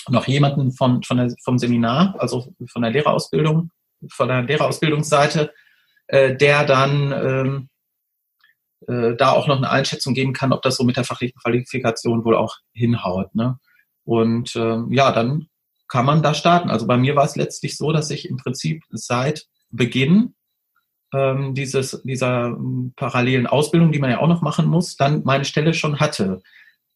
noch 0.09 0.27
jemanden 0.27 0.71
von, 0.71 1.03
von 1.03 1.17
der, 1.17 1.33
vom 1.43 1.57
Seminar, 1.57 2.15
also 2.17 2.53
von 2.71 2.81
der 2.81 2.91
Lehrerausbildung, 2.91 3.71
von 4.09 4.27
der 4.27 4.41
Lehrerausbildungsseite, 4.41 5.53
äh, 6.07 6.35
der 6.35 6.65
dann 6.65 7.11
ähm, 7.11 7.69
äh, 8.87 9.15
da 9.15 9.31
auch 9.31 9.47
noch 9.47 9.57
eine 9.57 9.69
Einschätzung 9.69 10.13
geben 10.13 10.33
kann, 10.33 10.51
ob 10.51 10.61
das 10.61 10.75
so 10.75 10.83
mit 10.83 10.97
der 10.97 11.05
fachlichen 11.05 11.39
Qualifikation 11.39 12.25
wohl 12.25 12.35
auch 12.35 12.57
hinhaut. 12.73 13.33
Ne? 13.35 13.57
Und 14.03 14.55
äh, 14.55 14.77
ja, 14.89 15.11
dann 15.11 15.47
kann 15.93 16.07
man 16.07 16.23
da 16.23 16.33
starten. 16.33 16.71
Also 16.71 16.87
bei 16.87 16.97
mir 16.97 17.15
war 17.15 17.23
es 17.23 17.35
letztlich 17.35 17.77
so, 17.77 17.91
dass 17.91 18.09
ich 18.09 18.27
im 18.27 18.37
Prinzip 18.37 18.83
seit 18.89 19.45
Beginn 19.69 20.33
ähm, 21.13 21.53
dieses, 21.53 22.01
dieser 22.03 22.45
ähm, 22.47 22.93
parallelen 22.95 23.45
Ausbildung, 23.45 23.91
die 23.91 23.99
man 23.99 24.09
ja 24.09 24.19
auch 24.19 24.27
noch 24.27 24.41
machen 24.41 24.65
muss, 24.65 24.95
dann 24.95 25.21
meine 25.23 25.45
Stelle 25.45 25.75
schon 25.75 25.99
hatte. 25.99 26.41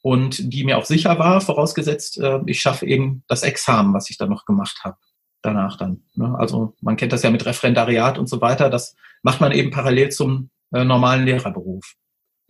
Und 0.02 0.52
die 0.52 0.64
mir 0.64 0.80
auch 0.80 0.86
sicher 0.86 1.20
war, 1.20 1.42
vorausgesetzt, 1.42 2.18
äh, 2.18 2.40
ich 2.48 2.60
schaffe 2.60 2.88
eben 2.88 3.24
das 3.28 3.44
Examen, 3.44 3.94
was 3.94 4.10
ich 4.10 4.18
dann 4.18 4.32
noch 4.32 4.46
gemacht 4.46 4.80
habe 4.84 4.98
danach 5.44 5.78
dann. 5.78 6.02
Ne? 6.16 6.34
Also 6.36 6.74
man 6.82 6.98
kennt 6.98 7.14
das 7.14 7.22
ja 7.22 7.30
mit 7.30 7.46
Referendariat 7.46 8.18
und 8.18 8.28
so 8.28 8.42
weiter. 8.42 8.72
Das 8.72 8.96
macht 9.22 9.42
man 9.42 9.52
eben 9.52 9.70
parallel 9.70 10.10
zum 10.10 10.50
äh, 10.74 10.84
normalen 10.84 11.24
Lehrerberuf. 11.24 11.94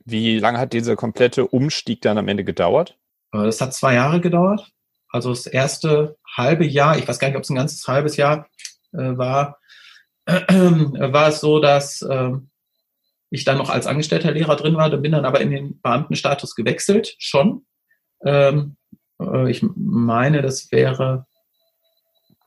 Wie 0.06 0.40
lange 0.40 0.60
hat 0.60 0.72
dieser 0.72 0.96
komplette 0.96 1.46
Umstieg 1.46 2.02
dann 2.04 2.18
am 2.18 2.30
Ende 2.30 2.46
gedauert? 2.46 2.98
Äh, 3.34 3.44
das 3.44 3.60
hat 3.60 3.74
zwei 3.74 3.96
Jahre 3.96 4.22
gedauert. 4.22 4.72
Also 5.10 5.30
das 5.30 5.46
erste 5.46 6.18
halbe 6.38 6.66
Jahr, 6.66 6.98
ich 6.98 7.08
weiß 7.08 7.20
gar 7.20 7.28
nicht, 7.28 7.38
ob 7.38 7.44
es 7.44 7.50
ein 7.50 7.56
ganzes 7.56 7.88
halbes 7.88 8.18
Jahr 8.18 8.48
äh, 8.94 9.18
war, 9.18 9.60
äh, 10.26 10.44
war 10.48 11.30
es 11.30 11.40
so, 11.40 11.60
dass 11.60 12.02
äh, 12.02 12.32
ich 13.30 13.44
dann 13.44 13.58
noch 13.58 13.70
als 13.70 13.88
angestellter 13.88 14.32
Lehrer 14.32 14.56
drin 14.56 14.76
war, 14.76 14.90
bin 14.98 15.12
dann 15.12 15.26
aber 15.26 15.42
in 15.42 15.52
den 15.52 15.82
Beamtenstatus 15.82 16.56
gewechselt, 16.56 17.16
schon. 17.20 17.66
Ähm, 18.24 18.78
äh, 19.22 19.50
ich 19.50 19.64
meine, 19.76 20.42
das 20.42 20.72
wäre 20.72 21.26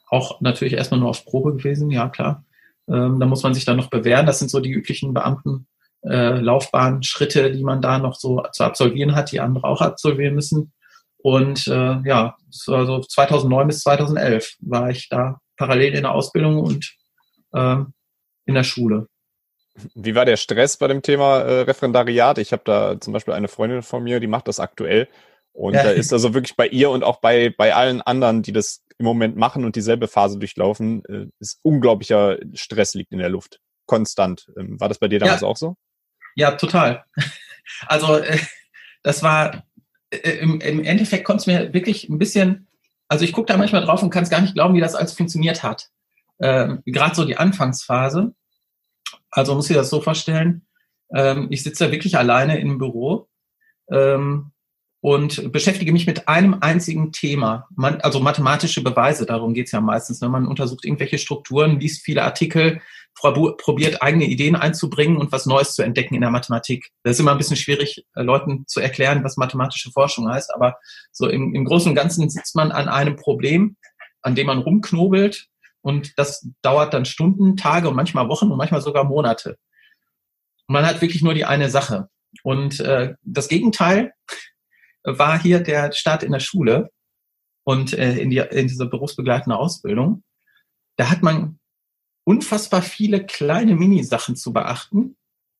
auch 0.08 0.40
natürlich 0.40 0.74
erstmal 0.74 1.00
nur 1.00 1.10
auf 1.10 1.24
Probe 1.24 1.56
gewesen, 1.56 1.90
ja 1.90 2.08
klar. 2.08 2.44
Ähm, 2.88 3.20
da 3.20 3.26
muss 3.26 3.42
man 3.42 3.54
sich 3.54 3.64
dann 3.64 3.76
noch 3.76 3.90
bewähren. 3.90 4.26
Das 4.26 4.40
sind 4.40 4.50
so 4.50 4.60
die 4.60 4.72
üblichen 4.72 5.14
Beamten. 5.14 5.68
Äh, 6.02 6.40
Laufbahnschritte, 6.40 7.52
die 7.52 7.62
man 7.62 7.80
da 7.82 7.98
noch 7.98 8.16
so 8.16 8.42
zu 8.52 8.64
absolvieren 8.64 9.14
hat, 9.14 9.32
die 9.32 9.40
andere 9.40 9.68
auch 9.68 9.80
absolvieren 9.80 10.34
müssen. 10.34 10.72
Und 11.22 11.66
äh, 11.66 12.00
ja, 12.04 12.36
also 12.66 13.00
2009 13.00 13.66
bis 13.66 13.80
2011 13.80 14.56
war 14.60 14.90
ich 14.90 15.08
da 15.08 15.38
parallel 15.56 15.94
in 15.94 16.02
der 16.02 16.14
Ausbildung 16.14 16.58
und 16.58 16.94
äh, 17.52 17.76
in 18.46 18.54
der 18.54 18.64
Schule. 18.64 19.06
Wie 19.94 20.14
war 20.14 20.24
der 20.24 20.36
Stress 20.36 20.76
bei 20.76 20.88
dem 20.88 21.02
Thema 21.02 21.40
äh, 21.40 21.60
Referendariat? 21.62 22.38
Ich 22.38 22.52
habe 22.52 22.62
da 22.64 23.00
zum 23.00 23.12
Beispiel 23.12 23.34
eine 23.34 23.48
Freundin 23.48 23.82
von 23.82 24.02
mir, 24.02 24.20
die 24.20 24.26
macht 24.26 24.48
das 24.48 24.60
aktuell. 24.60 25.08
Und 25.52 25.74
ja. 25.74 25.82
da 25.82 25.90
ist 25.90 26.12
also 26.12 26.34
wirklich 26.34 26.56
bei 26.56 26.66
ihr 26.66 26.90
und 26.90 27.04
auch 27.04 27.20
bei, 27.20 27.50
bei 27.56 27.74
allen 27.74 28.00
anderen, 28.02 28.42
die 28.42 28.52
das 28.52 28.82
im 28.98 29.04
Moment 29.04 29.36
machen 29.36 29.64
und 29.64 29.76
dieselbe 29.76 30.08
Phase 30.08 30.38
durchlaufen, 30.38 31.02
äh, 31.06 31.26
ist 31.38 31.58
unglaublicher 31.62 32.38
Stress 32.54 32.94
liegt 32.94 33.12
in 33.12 33.18
der 33.18 33.30
Luft. 33.30 33.60
Konstant. 33.86 34.46
Ähm, 34.56 34.80
war 34.80 34.88
das 34.88 34.98
bei 34.98 35.08
dir 35.08 35.18
damals 35.18 35.40
ja. 35.40 35.46
auch 35.48 35.56
so? 35.56 35.76
Ja, 36.36 36.52
total. 36.52 37.04
Also 37.86 38.16
äh, 38.16 38.36
das 39.04 39.22
war 39.22 39.62
im, 40.10 40.60
im 40.60 40.84
Endeffekt 40.84 41.24
konnte 41.24 41.40
es 41.40 41.46
mir 41.46 41.72
wirklich 41.72 42.08
ein 42.08 42.18
bisschen, 42.18 42.66
also 43.08 43.24
ich 43.24 43.32
gucke 43.32 43.46
da 43.46 43.56
manchmal 43.56 43.84
drauf 43.84 44.02
und 44.02 44.10
kann 44.10 44.24
es 44.24 44.30
gar 44.30 44.40
nicht 44.40 44.54
glauben, 44.54 44.74
wie 44.74 44.80
das 44.80 44.94
alles 44.94 45.12
funktioniert 45.12 45.62
hat. 45.62 45.90
Ähm, 46.40 46.82
Gerade 46.86 47.14
so 47.14 47.24
die 47.24 47.36
Anfangsphase. 47.36 48.34
Also 49.30 49.54
muss 49.54 49.70
ich 49.70 49.76
das 49.76 49.90
so 49.90 50.00
vorstellen, 50.00 50.66
ähm, 51.14 51.48
ich 51.50 51.62
sitze 51.62 51.84
da 51.84 51.92
wirklich 51.92 52.16
alleine 52.16 52.58
im 52.60 52.78
Büro 52.78 53.28
ähm, 53.90 54.52
und 55.02 55.50
beschäftige 55.50 55.92
mich 55.92 56.06
mit 56.06 56.28
einem 56.28 56.58
einzigen 56.60 57.10
Thema, 57.12 57.66
man, 57.74 58.00
also 58.02 58.20
mathematische 58.20 58.82
Beweise, 58.82 59.24
darum 59.24 59.54
geht's 59.54 59.72
ja 59.72 59.80
meistens. 59.80 60.20
Ne? 60.20 60.28
Man 60.28 60.46
untersucht 60.46 60.84
irgendwelche 60.84 61.18
Strukturen, 61.18 61.80
liest 61.80 62.02
viele 62.02 62.22
Artikel, 62.22 62.80
probiert 63.14 64.02
eigene 64.02 64.24
Ideen 64.24 64.56
einzubringen 64.56 65.16
und 65.16 65.32
was 65.32 65.46
Neues 65.46 65.74
zu 65.74 65.82
entdecken 65.82 66.14
in 66.14 66.20
der 66.20 66.30
Mathematik. 66.30 66.90
Das 67.02 67.12
ist 67.12 67.20
immer 67.20 67.32
ein 67.32 67.38
bisschen 67.38 67.56
schwierig, 67.56 68.04
äh, 68.14 68.22
Leuten 68.22 68.66
zu 68.66 68.80
erklären, 68.80 69.24
was 69.24 69.36
mathematische 69.36 69.90
Forschung 69.90 70.28
heißt, 70.28 70.54
aber 70.54 70.76
so 71.12 71.28
im, 71.28 71.54
im 71.54 71.64
Großen 71.64 71.90
und 71.90 71.96
Ganzen 71.96 72.28
sitzt 72.28 72.54
man 72.54 72.70
an 72.70 72.88
einem 72.88 73.16
Problem, 73.16 73.76
an 74.22 74.34
dem 74.34 74.46
man 74.46 74.58
rumknobelt 74.58 75.48
und 75.80 76.18
das 76.18 76.46
dauert 76.62 76.92
dann 76.92 77.06
Stunden, 77.06 77.56
Tage 77.56 77.88
und 77.88 77.96
manchmal 77.96 78.28
Wochen 78.28 78.50
und 78.50 78.58
manchmal 78.58 78.82
sogar 78.82 79.04
Monate. 79.04 79.56
Und 80.66 80.74
man 80.74 80.86
hat 80.86 81.00
wirklich 81.00 81.22
nur 81.22 81.34
die 81.34 81.46
eine 81.46 81.70
Sache. 81.70 82.08
Und 82.42 82.80
äh, 82.80 83.14
das 83.22 83.48
Gegenteil 83.48 84.12
war 85.04 85.40
hier 85.40 85.60
der 85.60 85.92
Start 85.92 86.22
in 86.22 86.32
der 86.32 86.40
Schule 86.40 86.90
und 87.64 87.92
äh, 87.92 88.16
in, 88.16 88.30
die, 88.30 88.38
in 88.38 88.68
diese 88.68 88.86
berufsbegleitende 88.86 89.56
Ausbildung. 89.56 90.22
Da 90.96 91.10
hat 91.10 91.22
man 91.22 91.58
unfassbar 92.24 92.82
viele 92.82 93.24
kleine 93.24 93.74
Minisachen 93.74 94.36
zu 94.36 94.52
beachten. 94.52 95.16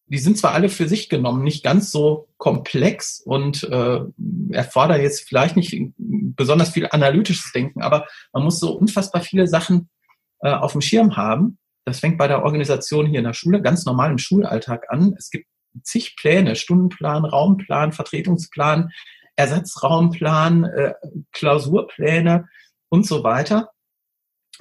Die 0.06 0.18
sind 0.18 0.36
zwar 0.36 0.52
alle 0.52 0.68
für 0.68 0.88
sich 0.88 1.08
genommen 1.08 1.44
nicht 1.44 1.62
ganz 1.62 1.90
so 1.90 2.28
komplex 2.36 3.20
und 3.20 3.62
äh, 3.64 4.00
erfordern 4.50 5.00
jetzt 5.00 5.28
vielleicht 5.28 5.56
nicht 5.56 5.92
besonders 5.96 6.70
viel 6.70 6.88
analytisches 6.90 7.52
Denken, 7.52 7.80
aber 7.80 8.06
man 8.32 8.42
muss 8.42 8.58
so 8.58 8.72
unfassbar 8.72 9.22
viele 9.22 9.46
Sachen 9.46 9.88
äh, 10.40 10.50
auf 10.50 10.72
dem 10.72 10.80
Schirm 10.80 11.16
haben. 11.16 11.58
Das 11.84 12.00
fängt 12.00 12.18
bei 12.18 12.28
der 12.28 12.44
Organisation 12.44 13.06
hier 13.06 13.20
in 13.20 13.24
der 13.24 13.34
Schule 13.34 13.62
ganz 13.62 13.84
normal 13.84 14.10
im 14.10 14.18
Schulalltag 14.18 14.90
an. 14.90 15.14
Es 15.16 15.30
gibt 15.30 15.46
zig 15.82 16.16
Pläne, 16.16 16.56
Stundenplan, 16.56 17.24
Raumplan, 17.24 17.92
Vertretungsplan, 17.92 18.90
Ersatzraumplan, 19.40 20.64
äh, 20.64 20.94
Klausurpläne 21.32 22.48
und 22.90 23.06
so 23.06 23.24
weiter. 23.24 23.70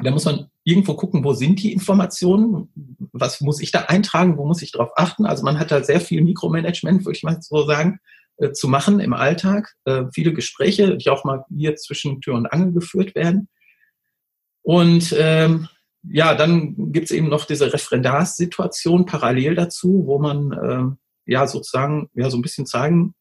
Da 0.02 0.12
muss 0.12 0.24
man 0.24 0.50
irgendwo 0.64 0.94
gucken, 0.94 1.24
wo 1.26 1.34
sind 1.34 1.62
die 1.62 1.74
Informationen, 1.74 2.72
was 3.12 3.42
muss 3.42 3.62
ich 3.62 3.72
da 3.72 3.82
eintragen, 3.82 4.38
wo 4.38 4.46
muss 4.46 4.62
ich 4.62 4.72
darauf 4.72 4.92
achten. 4.96 5.26
Also 5.26 5.44
man 5.44 5.60
hat 5.60 5.72
da 5.72 5.84
sehr 5.84 6.00
viel 6.00 6.22
Mikromanagement, 6.22 7.06
würde 7.06 7.18
ich 7.18 7.24
mal 7.24 7.42
so 7.42 7.66
sagen, 7.66 8.00
äh, 8.38 8.54
zu 8.54 8.70
machen 8.70 9.02
im 9.02 9.14
Alltag. 9.14 9.76
Äh, 9.84 10.06
viele 10.14 10.32
Gespräche, 10.32 10.96
die 10.96 11.10
auch 11.10 11.26
mal 11.26 11.44
hier 11.50 11.76
zwischen 11.76 12.22
Tür 12.22 12.36
und 12.36 12.46
Angel 12.48 12.72
geführt 12.72 13.16
werden. 13.16 13.50
Und 14.62 15.14
ähm, 15.18 15.68
ja, 16.04 16.36
dann 16.36 16.94
gibt's 16.94 17.12
eben 17.12 17.28
noch 17.28 17.44
diese 17.44 17.74
Referendarssituation 17.74 19.06
parallel 19.06 19.56
dazu, 19.56 20.04
wo 20.06 20.20
man 20.20 20.52
äh, 20.54 21.32
ja 21.34 21.48
sozusagen 21.48 22.10
ja 22.14 22.30
so 22.30 22.38
ein 22.38 22.42
bisschen 22.42 22.66
zeigen 22.66 23.16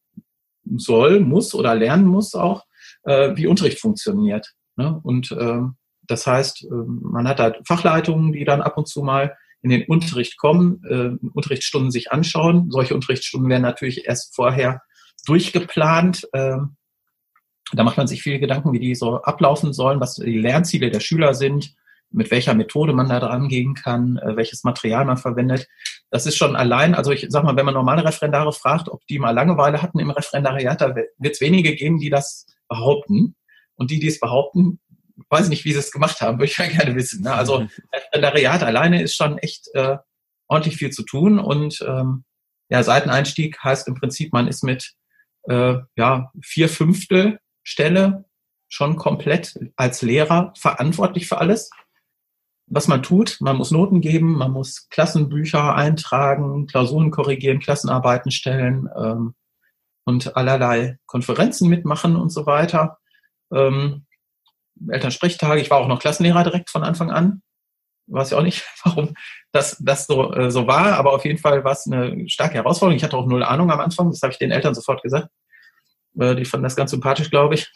soll, 0.77 1.21
muss 1.21 1.55
oder 1.55 1.75
lernen 1.75 2.07
muss 2.07 2.35
auch, 2.35 2.65
äh, 3.05 3.37
wie 3.37 3.47
Unterricht 3.47 3.81
funktioniert. 3.81 4.55
Ne? 4.77 4.99
Und 5.03 5.33
äh, 5.33 5.61
das 6.07 6.27
heißt, 6.27 6.65
äh, 6.65 6.69
man 6.71 7.29
hat 7.29 7.41
halt 7.41 7.57
Fachleitungen, 7.67 8.33
die 8.33 8.45
dann 8.45 8.63
ab 8.63 8.77
und 8.77 8.89
zu 8.89 9.03
mal 9.03 9.37
in 9.63 9.71
den 9.71 9.85
Unterricht 9.87 10.39
kommen, 10.39 10.83
äh, 10.89 11.27
Unterrichtsstunden 11.35 11.91
sich 11.91 12.13
anschauen. 12.13 12.71
Solche 12.71 12.95
Unterrichtsstunden 12.95 13.51
werden 13.51 13.63
natürlich 13.63 14.07
erst 14.07 14.35
vorher 14.35 14.83
durchgeplant. 15.27 16.29
Äh, 16.33 16.59
da 17.73 17.83
macht 17.83 17.99
man 17.99 18.07
sich 18.07 18.23
viele 18.23 18.41
Gedanken, 18.41 18.73
wie 18.73 18.79
die 18.79 18.95
so 18.95 19.21
ablaufen 19.23 19.73
sollen, 19.73 20.01
was 20.01 20.15
die 20.15 20.39
Lernziele 20.39 20.91
der 20.91 21.01
Schüler 21.01 21.35
sind, 21.35 21.75
mit 22.11 22.31
welcher 22.31 22.55
Methode 22.55 22.93
man 22.93 23.09
da 23.09 23.21
dran 23.21 23.49
gehen 23.49 23.75
kann, 23.75 24.17
äh, 24.19 24.37
welches 24.37 24.65
Material 24.65 25.05
man 25.05 25.17
verwendet. 25.17 25.69
Das 26.11 26.27
ist 26.27 26.37
schon 26.37 26.57
allein, 26.57 26.95
also 26.95 27.13
ich 27.13 27.27
sag 27.29 27.45
mal, 27.45 27.57
wenn 27.57 27.67
man 27.67 27.75
normale 27.75 28.05
Referendare 28.05 28.53
fragt, 28.53 28.89
ob 28.89 29.07
die 29.07 29.19
mal 29.19 29.33
Langeweile 29.33 29.83
hatten 29.83 29.99
im 29.99 30.11
Referendariat, 30.11 30.81
da 30.81 30.95
wird 30.95 31.35
es 31.35 31.41
wenige 31.41 31.75
geben, 31.75 31.99
die 31.99 32.11
das 32.11 32.47
behaupten. 32.69 33.37
Und 33.77 33.91
die, 33.91 34.01
die 34.01 34.09
es 34.09 34.19
behaupten, 34.19 34.81
weiß 35.29 35.49
nicht, 35.49 35.65
wie 35.65 35.73
sie 35.73 35.79
es 35.79 35.93
gemacht 35.93 36.21
haben, 36.21 36.39
würde 36.39 36.51
ich 36.51 36.59
ja 36.59 36.67
gerne 36.67 36.95
wissen. 36.95 37.23
Ne? 37.23 37.35
Also 37.35 37.67
Referendariat 37.95 38.63
alleine 38.63 39.03
ist 39.03 39.17
schon 39.17 39.39
echt 39.39 39.69
äh, 39.75 39.99
ordentlich 40.49 40.77
viel 40.77 40.91
zu 40.91 41.03
tun 41.03 41.39
und 41.39 41.85
ähm, 41.87 42.25
ja, 42.71 42.83
Seiteneinstieg 42.83 43.63
heißt 43.63 43.89
im 43.89 43.95
Prinzip, 43.95 44.33
man 44.33 44.49
ist 44.49 44.63
mit 44.63 44.95
äh, 45.45 45.77
ja, 45.97 46.31
vier 46.43 46.69
Fünftel 46.69 47.39
Stelle 47.63 48.25
schon 48.69 48.97
komplett 48.97 49.59
als 49.77 50.03
Lehrer 50.03 50.53
verantwortlich 50.57 51.27
für 51.29 51.39
alles 51.39 51.71
was 52.71 52.89
man 52.89 53.03
tut. 53.03 53.39
Man 53.41 53.57
muss 53.57 53.71
Noten 53.71 54.01
geben, 54.01 54.37
man 54.37 54.53
muss 54.53 54.89
Klassenbücher 54.91 55.75
eintragen, 55.75 56.67
Klausuren 56.67 57.11
korrigieren, 57.11 57.61
Klassenarbeiten 57.61 58.31
stellen 58.31 58.89
ähm, 58.97 59.35
und 60.05 60.37
allerlei 60.37 60.99
Konferenzen 61.07 61.69
mitmachen 61.69 62.17
und 62.17 62.31
so 62.31 62.47
weiter. 62.47 62.99
Ähm, 63.53 64.07
Elternsprechtage. 64.89 65.61
Ich 65.61 65.71
war 65.71 65.79
auch 65.79 65.89
noch 65.89 66.01
Klassenlehrer 66.01 66.45
direkt 66.45 66.71
von 66.71 66.85
Anfang 66.85 67.11
an. 67.11 67.43
Weiß 68.07 68.31
ja 68.31 68.39
auch 68.39 68.43
nicht, 68.43 68.65
warum 68.85 69.15
das, 69.53 69.77
das 69.81 70.07
so, 70.07 70.33
äh, 70.33 70.51
so 70.51 70.67
war, 70.67 70.95
aber 70.95 71.13
auf 71.13 71.25
jeden 71.25 71.39
Fall 71.39 71.65
war 71.65 71.73
es 71.73 71.87
eine 71.87 72.29
starke 72.29 72.55
Herausforderung. 72.55 72.97
Ich 72.97 73.05
hatte 73.05 73.17
auch 73.17 73.27
null 73.27 73.43
Ahnung 73.43 73.71
am 73.71 73.81
Anfang, 73.81 74.11
das 74.11 74.23
habe 74.23 74.33
ich 74.33 74.39
den 74.39 74.51
Eltern 74.51 74.75
sofort 74.75 75.03
gesagt. 75.03 75.29
Äh, 76.19 76.35
die 76.37 76.45
fanden 76.45 76.65
das 76.65 76.77
ganz 76.77 76.91
sympathisch, 76.91 77.31
glaube 77.31 77.55
ich, 77.55 77.73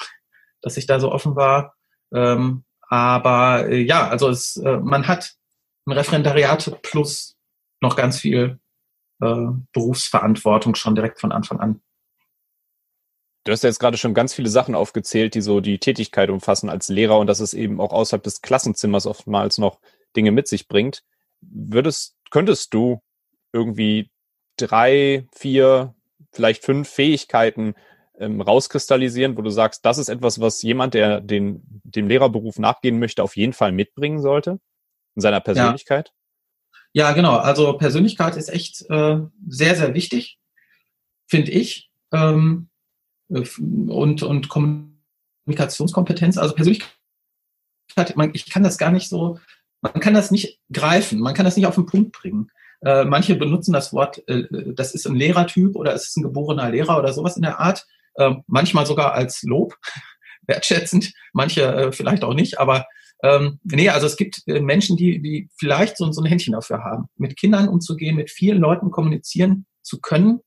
dass 0.61 0.76
ich 0.76 0.87
da 0.87 1.00
so 1.00 1.11
offen 1.12 1.37
war. 1.37 1.75
Ähm, 2.14 2.64
aber 2.92 3.70
äh, 3.70 3.80
ja, 3.80 4.06
also 4.08 4.28
es, 4.28 4.58
äh, 4.58 4.76
man 4.76 5.08
hat 5.08 5.32
ein 5.87 5.92
Referendariat 5.92 6.78
plus 6.82 7.38
noch 7.80 7.96
ganz 7.96 8.20
viel 8.20 8.61
äh, 9.22 9.46
Berufsverantwortung 9.72 10.75
schon 10.75 10.94
direkt 10.94 11.18
von 11.18 11.32
Anfang 11.32 11.58
an. 11.58 11.80
Du 13.44 13.52
hast 13.52 13.62
ja 13.62 13.70
jetzt 13.70 13.78
gerade 13.78 13.96
schon 13.96 14.12
ganz 14.12 14.34
viele 14.34 14.50
Sachen 14.50 14.75
aufgezählt, 14.75 15.34
die 15.34 15.40
so 15.40 15.61
die 15.61 15.78
Tätigkeit 15.78 16.28
umfassen 16.28 16.68
als 16.68 16.90
Lehrer 16.90 17.18
und 17.18 17.28
dass 17.28 17.40
es 17.40 17.54
eben 17.54 17.80
auch 17.80 17.94
außerhalb 17.94 18.22
des 18.22 18.42
Klassenzimmers 18.42 19.06
oftmals 19.06 19.56
noch 19.56 19.80
Dinge 20.14 20.30
mit 20.30 20.46
sich 20.46 20.68
bringt. 20.68 21.02
Würdest, 21.40 22.14
könntest 22.30 22.75
du 22.75 23.00
irgendwie 23.54 24.11
drei, 24.58 25.26
vier, 25.34 25.94
vielleicht 26.30 26.62
fünf 26.62 26.90
Fähigkeiten 26.90 27.75
ähm, 28.22 28.40
rauskristallisieren, 28.40 29.36
wo 29.36 29.42
du 29.42 29.50
sagst, 29.50 29.84
das 29.84 29.98
ist 29.98 30.08
etwas, 30.08 30.40
was 30.40 30.62
jemand, 30.62 30.94
der 30.94 31.20
den, 31.20 31.62
dem 31.84 32.08
Lehrerberuf 32.08 32.58
nachgehen 32.58 32.98
möchte, 32.98 33.22
auf 33.22 33.36
jeden 33.36 33.52
Fall 33.52 33.72
mitbringen 33.72 34.20
sollte 34.20 34.60
in 35.14 35.22
seiner 35.22 35.40
Persönlichkeit? 35.40 36.12
Ja, 36.92 37.08
ja 37.08 37.12
genau. 37.12 37.36
Also 37.36 37.74
Persönlichkeit 37.74 38.36
ist 38.36 38.48
echt 38.48 38.88
äh, 38.90 39.18
sehr, 39.48 39.76
sehr 39.76 39.94
wichtig, 39.94 40.38
finde 41.28 41.52
ich. 41.52 41.90
Ähm, 42.12 42.68
und, 43.28 44.22
und 44.22 44.48
Kommunikationskompetenz, 44.48 46.38
also 46.38 46.54
Persönlichkeit, 46.54 46.90
man, 48.14 48.30
ich 48.34 48.48
kann 48.50 48.62
das 48.62 48.78
gar 48.78 48.92
nicht 48.92 49.08
so, 49.08 49.38
man 49.80 50.00
kann 50.00 50.14
das 50.14 50.30
nicht 50.30 50.60
greifen, 50.70 51.18
man 51.18 51.34
kann 51.34 51.44
das 51.44 51.56
nicht 51.56 51.66
auf 51.66 51.74
den 51.74 51.86
Punkt 51.86 52.12
bringen. 52.12 52.50
Äh, 52.84 53.04
manche 53.04 53.36
benutzen 53.36 53.72
das 53.72 53.92
Wort, 53.92 54.26
äh, 54.28 54.44
das 54.74 54.94
ist 54.94 55.06
ein 55.06 55.14
Lehrertyp 55.14 55.76
oder 55.76 55.94
es 55.94 56.08
ist 56.08 56.16
ein 56.16 56.22
geborener 56.22 56.70
Lehrer 56.70 56.98
oder 56.98 57.12
sowas 57.12 57.36
in 57.36 57.42
der 57.42 57.60
Art. 57.60 57.86
Äh, 58.14 58.35
manchmal 58.47 58.87
sogar 58.87 59.14
als 59.14 59.42
Lob, 59.42 59.76
wertschätzend, 60.47 61.12
manche 61.33 61.62
äh, 61.62 61.92
vielleicht 61.92 62.25
auch 62.25 62.35
nicht, 62.35 62.59
aber 62.59 62.87
ähm, 63.23 63.61
nee, 63.62 63.88
also 63.88 64.07
es 64.07 64.16
gibt 64.16 64.42
äh, 64.47 64.61
Menschen, 64.61 64.97
die, 64.97 65.23
die 65.23 65.49
vielleicht 65.57 65.97
so, 65.97 66.11
so 66.11 66.21
ein 66.21 66.26
Händchen 66.26 66.54
dafür 66.54 66.83
haben, 66.83 67.07
mit 67.16 67.37
Kindern 67.37 67.69
umzugehen, 67.69 68.16
mit 68.16 68.31
vielen 68.31 68.59
Leuten 68.59 68.90
kommunizieren 68.90 69.66
zu 69.83 70.00
können. 70.00 70.40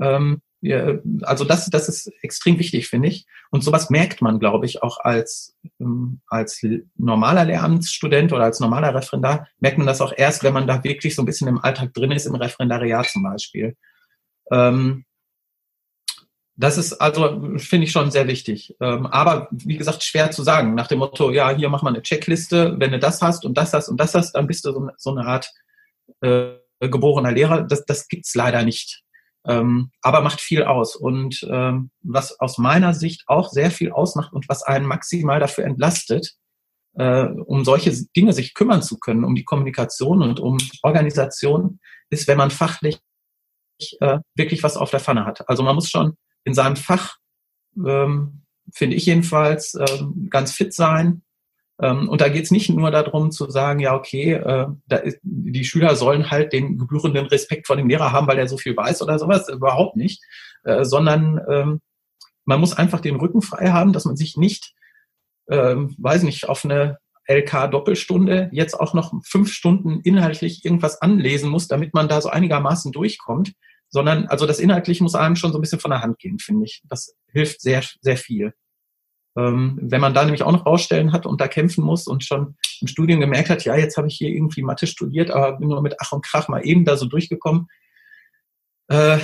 Ähm, 0.00 0.42
ja, 0.60 0.98
also 1.22 1.44
das, 1.44 1.70
das 1.70 1.88
ist 1.88 2.10
extrem 2.22 2.58
wichtig, 2.58 2.88
finde 2.88 3.08
ich. 3.08 3.26
Und 3.50 3.62
sowas 3.62 3.90
merkt 3.90 4.20
man, 4.22 4.40
glaube 4.40 4.66
ich, 4.66 4.82
auch 4.82 4.98
als, 4.98 5.56
ähm, 5.78 6.20
als 6.26 6.66
normaler 6.96 7.44
Lehramtsstudent 7.44 8.32
oder 8.32 8.44
als 8.44 8.58
normaler 8.58 8.92
Referendar, 8.92 9.46
merkt 9.60 9.78
man 9.78 9.86
das 9.86 10.00
auch 10.00 10.12
erst, 10.16 10.42
wenn 10.42 10.54
man 10.54 10.66
da 10.66 10.82
wirklich 10.82 11.14
so 11.14 11.22
ein 11.22 11.26
bisschen 11.26 11.46
im 11.46 11.58
Alltag 11.60 11.94
drin 11.94 12.10
ist, 12.10 12.26
im 12.26 12.34
Referendariat 12.34 13.06
zum 13.06 13.22
Beispiel. 13.22 13.76
Ähm, 14.50 15.04
das 16.56 16.78
ist 16.78 16.94
also, 16.94 17.56
finde 17.58 17.84
ich 17.84 17.92
schon 17.92 18.10
sehr 18.10 18.26
wichtig. 18.26 18.74
Ähm, 18.80 19.06
aber 19.06 19.48
wie 19.50 19.76
gesagt, 19.76 20.02
schwer 20.02 20.30
zu 20.30 20.42
sagen. 20.42 20.74
Nach 20.74 20.86
dem 20.86 21.00
Motto, 21.00 21.30
ja, 21.30 21.50
hier 21.50 21.68
mach 21.68 21.82
mal 21.82 21.90
eine 21.90 22.02
Checkliste, 22.02 22.76
wenn 22.78 22.92
du 22.92 22.98
das 22.98 23.20
hast 23.20 23.44
und 23.44 23.58
das 23.58 23.74
hast 23.74 23.88
und 23.88 23.98
das 23.98 24.14
hast, 24.14 24.32
dann 24.32 24.46
bist 24.46 24.64
du 24.64 24.90
so, 24.96 25.10
eine 25.10 25.26
Art 25.26 25.52
äh, 26.22 26.54
geborener 26.80 27.32
Lehrer. 27.32 27.62
Das, 27.62 27.84
das 27.84 28.08
gibt's 28.08 28.34
leider 28.34 28.62
nicht. 28.64 29.02
Ähm, 29.46 29.90
aber 30.00 30.22
macht 30.22 30.40
viel 30.40 30.62
aus. 30.64 30.96
Und 30.96 31.46
ähm, 31.50 31.90
was 32.02 32.40
aus 32.40 32.56
meiner 32.56 32.94
Sicht 32.94 33.24
auch 33.26 33.50
sehr 33.50 33.70
viel 33.70 33.92
ausmacht 33.92 34.32
und 34.32 34.48
was 34.48 34.62
einen 34.62 34.86
maximal 34.86 35.38
dafür 35.38 35.64
entlastet, 35.64 36.36
äh, 36.94 37.26
um 37.26 37.66
solche 37.66 37.92
Dinge 38.16 38.32
sich 38.32 38.54
kümmern 38.54 38.82
zu 38.82 38.98
können, 38.98 39.24
um 39.24 39.34
die 39.34 39.44
Kommunikation 39.44 40.22
und 40.22 40.40
um 40.40 40.56
Organisation, 40.82 41.80
ist, 42.08 42.28
wenn 42.28 42.38
man 42.38 42.50
fachlich 42.50 42.98
äh, 44.00 44.18
wirklich 44.34 44.62
was 44.62 44.78
auf 44.78 44.90
der 44.90 45.00
Pfanne 45.00 45.26
hat. 45.26 45.46
Also 45.48 45.62
man 45.62 45.74
muss 45.74 45.90
schon 45.90 46.16
in 46.46 46.54
seinem 46.54 46.76
Fach, 46.76 47.16
ähm, 47.86 48.40
finde 48.72 48.96
ich 48.96 49.04
jedenfalls, 49.04 49.74
ähm, 49.74 50.28
ganz 50.30 50.52
fit 50.52 50.72
sein, 50.72 51.22
ähm, 51.80 52.08
und 52.08 52.20
da 52.20 52.28
geht 52.28 52.44
es 52.44 52.50
nicht 52.50 52.70
nur 52.70 52.90
darum 52.90 53.30
zu 53.30 53.50
sagen, 53.50 53.80
ja, 53.80 53.94
okay, 53.94 54.32
äh, 54.32 54.66
ist, 55.04 55.18
die 55.22 55.64
Schüler 55.64 55.94
sollen 55.94 56.30
halt 56.30 56.52
den 56.52 56.78
gebührenden 56.78 57.26
Respekt 57.26 57.66
vor 57.66 57.76
dem 57.76 57.88
Lehrer 57.88 58.12
haben, 58.12 58.26
weil 58.26 58.38
er 58.38 58.48
so 58.48 58.56
viel 58.56 58.76
weiß 58.76 59.02
oder 59.02 59.18
sowas, 59.18 59.48
überhaupt 59.48 59.96
nicht, 59.96 60.22
äh, 60.64 60.84
sondern 60.84 61.40
ähm, 61.50 61.80
man 62.46 62.60
muss 62.60 62.72
einfach 62.72 63.00
den 63.00 63.16
Rücken 63.16 63.42
frei 63.42 63.70
haben, 63.70 63.92
dass 63.92 64.06
man 64.06 64.16
sich 64.16 64.36
nicht, 64.36 64.74
ähm, 65.50 65.94
weiß 65.98 66.22
nicht, 66.22 66.48
auf 66.48 66.64
eine 66.64 66.98
LK-Doppelstunde 67.28 68.48
jetzt 68.52 68.78
auch 68.78 68.94
noch 68.94 69.12
fünf 69.24 69.52
Stunden 69.52 70.00
inhaltlich 70.00 70.64
irgendwas 70.64 71.02
anlesen 71.02 71.50
muss, 71.50 71.68
damit 71.68 71.92
man 71.92 72.08
da 72.08 72.20
so 72.20 72.30
einigermaßen 72.30 72.92
durchkommt, 72.92 73.52
sondern 73.88 74.26
also 74.26 74.46
das 74.46 74.58
Inhaltliche 74.58 75.02
muss 75.02 75.14
einem 75.14 75.36
schon 75.36 75.52
so 75.52 75.58
ein 75.58 75.60
bisschen 75.60 75.80
von 75.80 75.90
der 75.90 76.02
Hand 76.02 76.18
gehen, 76.18 76.38
finde 76.38 76.64
ich. 76.66 76.82
Das 76.88 77.14
hilft 77.32 77.60
sehr, 77.60 77.82
sehr 78.00 78.16
viel. 78.16 78.52
Ähm, 79.36 79.78
wenn 79.82 80.00
man 80.00 80.14
da 80.14 80.24
nämlich 80.24 80.42
auch 80.42 80.52
noch 80.52 80.64
Baustellen 80.64 81.12
hat 81.12 81.26
und 81.26 81.40
da 81.40 81.48
kämpfen 81.48 81.84
muss 81.84 82.06
und 82.06 82.24
schon 82.24 82.56
im 82.80 82.88
Studium 82.88 83.20
gemerkt 83.20 83.50
hat, 83.50 83.64
ja, 83.64 83.76
jetzt 83.76 83.96
habe 83.96 84.08
ich 84.08 84.16
hier 84.16 84.30
irgendwie 84.30 84.62
Mathe 84.62 84.86
studiert, 84.86 85.30
aber 85.30 85.58
bin 85.58 85.68
nur 85.68 85.82
mit 85.82 85.96
Ach 86.00 86.12
und 86.12 86.24
Krach 86.24 86.48
mal 86.48 86.64
eben 86.64 86.84
da 86.84 86.96
so 86.96 87.06
durchgekommen, 87.06 87.68
äh, 88.88 89.18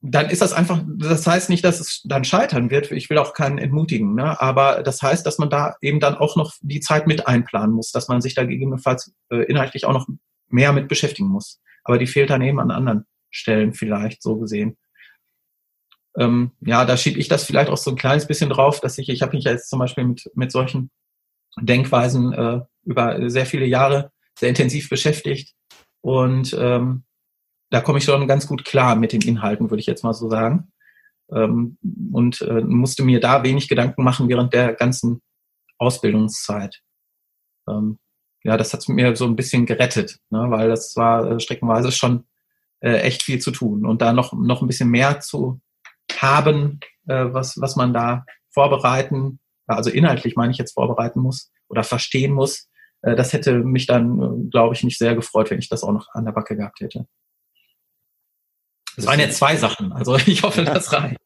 dann 0.00 0.30
ist 0.30 0.42
das 0.42 0.52
einfach, 0.52 0.80
das 0.86 1.26
heißt 1.26 1.50
nicht, 1.50 1.64
dass 1.64 1.80
es 1.80 2.02
dann 2.04 2.24
scheitern 2.24 2.70
wird. 2.70 2.92
Ich 2.92 3.10
will 3.10 3.18
auch 3.18 3.34
keinen 3.34 3.58
entmutigen, 3.58 4.14
ne? 4.14 4.40
aber 4.40 4.82
das 4.82 5.02
heißt, 5.02 5.26
dass 5.26 5.38
man 5.38 5.50
da 5.50 5.74
eben 5.80 5.98
dann 5.98 6.14
auch 6.14 6.36
noch 6.36 6.54
die 6.60 6.80
Zeit 6.80 7.06
mit 7.06 7.26
einplanen 7.26 7.74
muss, 7.74 7.90
dass 7.90 8.08
man 8.08 8.20
sich 8.20 8.34
da 8.34 8.44
gegebenenfalls 8.44 9.12
äh, 9.30 9.42
inhaltlich 9.44 9.86
auch 9.86 9.92
noch 9.92 10.06
mehr 10.48 10.72
mit 10.72 10.88
beschäftigen 10.88 11.28
muss. 11.28 11.60
Aber 11.82 11.98
die 11.98 12.06
fehlt 12.06 12.30
dann 12.30 12.42
eben 12.42 12.60
an 12.60 12.70
anderen 12.70 13.06
Stellen 13.30 13.74
vielleicht 13.74 14.22
so 14.22 14.36
gesehen 14.36 14.76
ähm, 16.18 16.50
ja, 16.60 16.84
da 16.84 16.96
schiebe 16.96 17.18
ich 17.18 17.28
das 17.28 17.44
vielleicht 17.44 17.70
auch 17.70 17.76
so 17.76 17.90
ein 17.90 17.96
kleines 17.96 18.26
bisschen 18.26 18.50
drauf, 18.50 18.80
dass 18.80 18.98
ich, 18.98 19.08
ich 19.08 19.22
habe 19.22 19.36
mich 19.36 19.44
jetzt 19.44 19.70
zum 19.70 19.78
Beispiel 19.78 20.04
mit, 20.04 20.30
mit 20.34 20.50
solchen 20.50 20.90
Denkweisen 21.60 22.32
äh, 22.32 22.60
über 22.84 23.30
sehr 23.30 23.46
viele 23.46 23.66
Jahre 23.66 24.10
sehr 24.38 24.48
intensiv 24.48 24.88
beschäftigt 24.88 25.54
und 26.00 26.56
ähm, 26.58 27.04
da 27.70 27.80
komme 27.80 27.98
ich 27.98 28.04
schon 28.04 28.26
ganz 28.26 28.46
gut 28.46 28.64
klar 28.64 28.96
mit 28.96 29.12
den 29.12 29.20
Inhalten, 29.20 29.70
würde 29.70 29.80
ich 29.80 29.86
jetzt 29.86 30.02
mal 30.02 30.14
so 30.14 30.30
sagen. 30.30 30.72
Ähm, 31.30 31.76
und 32.12 32.40
äh, 32.40 32.62
musste 32.62 33.04
mir 33.04 33.20
da 33.20 33.42
wenig 33.42 33.68
Gedanken 33.68 34.02
machen 34.02 34.28
während 34.28 34.54
der 34.54 34.72
ganzen 34.72 35.20
Ausbildungszeit. 35.76 36.80
Ähm, 37.68 37.98
ja, 38.42 38.56
das 38.56 38.72
hat 38.72 38.88
mir 38.88 39.14
so 39.14 39.26
ein 39.26 39.36
bisschen 39.36 39.66
gerettet, 39.66 40.18
ne, 40.30 40.46
weil 40.48 40.68
das 40.68 40.96
war 40.96 41.32
äh, 41.32 41.40
streckenweise 41.40 41.92
schon 41.92 42.24
äh, 42.80 42.98
echt 42.98 43.22
viel 43.22 43.40
zu 43.40 43.50
tun 43.50 43.86
und 43.86 44.02
da 44.02 44.12
noch 44.12 44.32
noch 44.32 44.62
ein 44.62 44.66
bisschen 44.66 44.90
mehr 44.90 45.20
zu 45.20 45.60
haben, 46.16 46.80
äh, 47.06 47.26
was, 47.32 47.60
was 47.60 47.76
man 47.76 47.92
da 47.92 48.24
vorbereiten, 48.50 49.40
also 49.66 49.90
inhaltlich 49.90 50.36
meine 50.36 50.52
ich 50.52 50.58
jetzt 50.58 50.72
vorbereiten 50.72 51.20
muss 51.20 51.50
oder 51.68 51.84
verstehen 51.84 52.32
muss. 52.32 52.68
Äh, 53.02 53.14
das 53.14 53.32
hätte 53.32 53.58
mich 53.58 53.86
dann, 53.86 54.20
äh, 54.20 54.50
glaube 54.50 54.74
ich, 54.74 54.82
nicht 54.82 54.98
sehr 54.98 55.14
gefreut, 55.14 55.50
wenn 55.50 55.58
ich 55.58 55.68
das 55.68 55.82
auch 55.82 55.92
noch 55.92 56.08
an 56.12 56.24
der 56.24 56.32
Backe 56.32 56.56
gehabt 56.56 56.80
hätte. 56.80 57.06
Das 58.96 59.06
waren 59.06 59.20
jetzt 59.20 59.38
zwei 59.38 59.56
Sachen, 59.56 59.92
also 59.92 60.16
ich 60.26 60.42
hoffe, 60.42 60.64
das 60.64 60.92
reicht. 60.92 61.18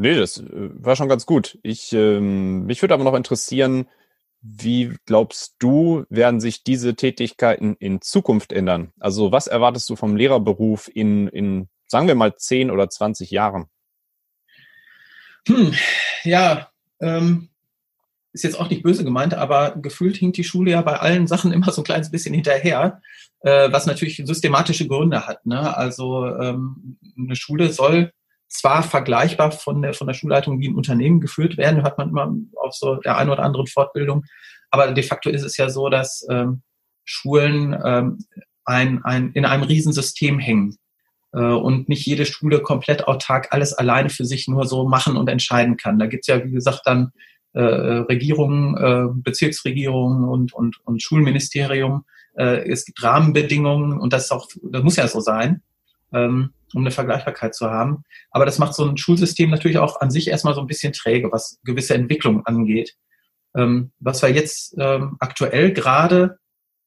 Nee, 0.00 0.14
das 0.14 0.38
äh, 0.38 0.70
war 0.74 0.94
schon 0.94 1.08
ganz 1.08 1.26
gut. 1.26 1.58
Ich, 1.62 1.92
ähm, 1.92 2.66
mich 2.66 2.80
würde 2.82 2.94
aber 2.94 3.04
noch 3.04 3.14
interessieren, 3.14 3.88
wie 4.40 4.96
glaubst 5.06 5.56
du, 5.58 6.04
werden 6.08 6.40
sich 6.40 6.62
diese 6.62 6.94
Tätigkeiten 6.94 7.76
in 7.78 8.00
Zukunft 8.00 8.52
ändern? 8.52 8.92
Also 8.98 9.32
was 9.32 9.46
erwartest 9.46 9.88
du 9.90 9.96
vom 9.96 10.16
Lehrerberuf 10.16 10.88
in, 10.92 11.28
in 11.28 11.68
sagen 11.86 12.06
wir 12.06 12.14
mal 12.14 12.34
10 12.34 12.70
oder 12.70 12.88
20 12.88 13.30
Jahren? 13.30 13.66
Hm, 15.46 15.74
ja, 16.24 16.68
ähm, 17.00 17.48
ist 18.32 18.44
jetzt 18.44 18.60
auch 18.60 18.70
nicht 18.70 18.82
böse 18.82 19.04
gemeint, 19.04 19.34
aber 19.34 19.76
gefühlt 19.76 20.16
hinkt 20.16 20.36
die 20.36 20.44
Schule 20.44 20.72
ja 20.72 20.82
bei 20.82 20.98
allen 21.00 21.26
Sachen 21.26 21.52
immer 21.52 21.72
so 21.72 21.80
ein 21.80 21.84
kleines 21.84 22.10
bisschen 22.10 22.34
hinterher, 22.34 23.00
äh, 23.40 23.72
was 23.72 23.86
natürlich 23.86 24.22
systematische 24.24 24.86
Gründe 24.86 25.26
hat. 25.26 25.44
Ne? 25.46 25.76
Also 25.76 26.26
ähm, 26.26 26.98
eine 27.16 27.36
Schule 27.36 27.72
soll 27.72 28.12
zwar 28.48 28.82
vergleichbar 28.82 29.52
von 29.52 29.82
der, 29.82 29.94
von 29.94 30.06
der 30.06 30.14
Schulleitung 30.14 30.60
wie 30.60 30.68
ein 30.68 30.74
Unternehmen 30.74 31.20
geführt 31.20 31.56
werden, 31.56 31.82
hört 31.82 31.98
man 31.98 32.08
immer 32.08 32.34
auf 32.56 32.74
so 32.74 32.96
der 32.96 33.16
einen 33.16 33.30
oder 33.30 33.42
anderen 33.42 33.66
Fortbildung, 33.66 34.24
aber 34.70 34.92
de 34.92 35.04
facto 35.04 35.30
ist 35.30 35.42
es 35.42 35.56
ja 35.56 35.68
so, 35.68 35.88
dass 35.88 36.26
ähm, 36.30 36.62
Schulen 37.04 37.76
ähm, 37.84 38.18
ein, 38.64 39.02
ein, 39.04 39.32
in 39.32 39.44
einem 39.44 39.62
Riesensystem 39.62 40.38
hängen 40.38 40.76
äh, 41.32 41.40
und 41.40 41.88
nicht 41.88 42.06
jede 42.06 42.26
Schule 42.26 42.60
komplett 42.60 43.06
autark 43.06 43.48
alles 43.50 43.72
alleine 43.72 44.10
für 44.10 44.24
sich 44.24 44.48
nur 44.48 44.66
so 44.66 44.86
machen 44.86 45.16
und 45.16 45.28
entscheiden 45.28 45.76
kann. 45.76 45.98
Da 45.98 46.06
gibt's 46.06 46.26
ja, 46.26 46.44
wie 46.44 46.50
gesagt, 46.50 46.82
dann 46.84 47.12
äh, 47.54 47.62
Regierungen, 47.62 48.76
äh, 48.76 49.08
Bezirksregierungen 49.10 50.28
und, 50.28 50.52
und, 50.52 50.76
und 50.84 51.02
Schulministerium. 51.02 52.04
Äh, 52.36 52.70
es 52.70 52.84
gibt 52.84 53.02
Rahmenbedingungen 53.02 53.98
und 53.98 54.12
das 54.12 54.24
ist 54.24 54.32
auch, 54.32 54.48
das 54.62 54.82
muss 54.82 54.96
ja 54.96 55.08
so 55.08 55.20
sein, 55.20 55.62
ähm, 56.12 56.52
um 56.74 56.82
eine 56.82 56.90
Vergleichbarkeit 56.90 57.54
zu 57.54 57.70
haben. 57.70 58.02
Aber 58.30 58.44
das 58.44 58.58
macht 58.58 58.74
so 58.74 58.84
ein 58.84 58.96
Schulsystem 58.96 59.50
natürlich 59.50 59.78
auch 59.78 60.00
an 60.00 60.10
sich 60.10 60.28
erstmal 60.28 60.54
so 60.54 60.60
ein 60.60 60.66
bisschen 60.66 60.92
träge, 60.92 61.32
was 61.32 61.58
gewisse 61.64 61.94
Entwicklung 61.94 62.44
angeht. 62.46 62.94
Ähm, 63.56 63.92
was 63.98 64.22
wir 64.22 64.30
jetzt 64.30 64.74
ähm, 64.78 65.16
aktuell 65.20 65.72
gerade 65.72 66.38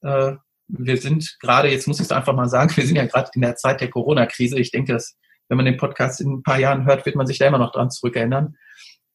äh, 0.01 0.33
wir 0.73 0.97
sind 0.97 1.37
gerade, 1.41 1.69
jetzt 1.69 1.87
muss 1.87 1.99
ich 1.99 2.05
es 2.05 2.11
einfach 2.11 2.33
mal 2.33 2.49
sagen, 2.49 2.71
wir 2.75 2.85
sind 2.85 2.95
ja 2.95 3.05
gerade 3.05 3.29
in 3.35 3.41
der 3.41 3.55
Zeit 3.55 3.81
der 3.81 3.89
Corona-Krise. 3.89 4.59
Ich 4.59 4.71
denke, 4.71 4.93
dass 4.93 5.15
wenn 5.49 5.57
man 5.57 5.65
den 5.65 5.77
Podcast 5.77 6.21
in 6.21 6.31
ein 6.31 6.43
paar 6.43 6.59
Jahren 6.59 6.85
hört, 6.85 7.05
wird 7.05 7.15
man 7.15 7.27
sich 7.27 7.37
da 7.37 7.45
immer 7.45 7.57
noch 7.57 7.73
dran 7.73 7.91
zurückerinnern. 7.91 8.55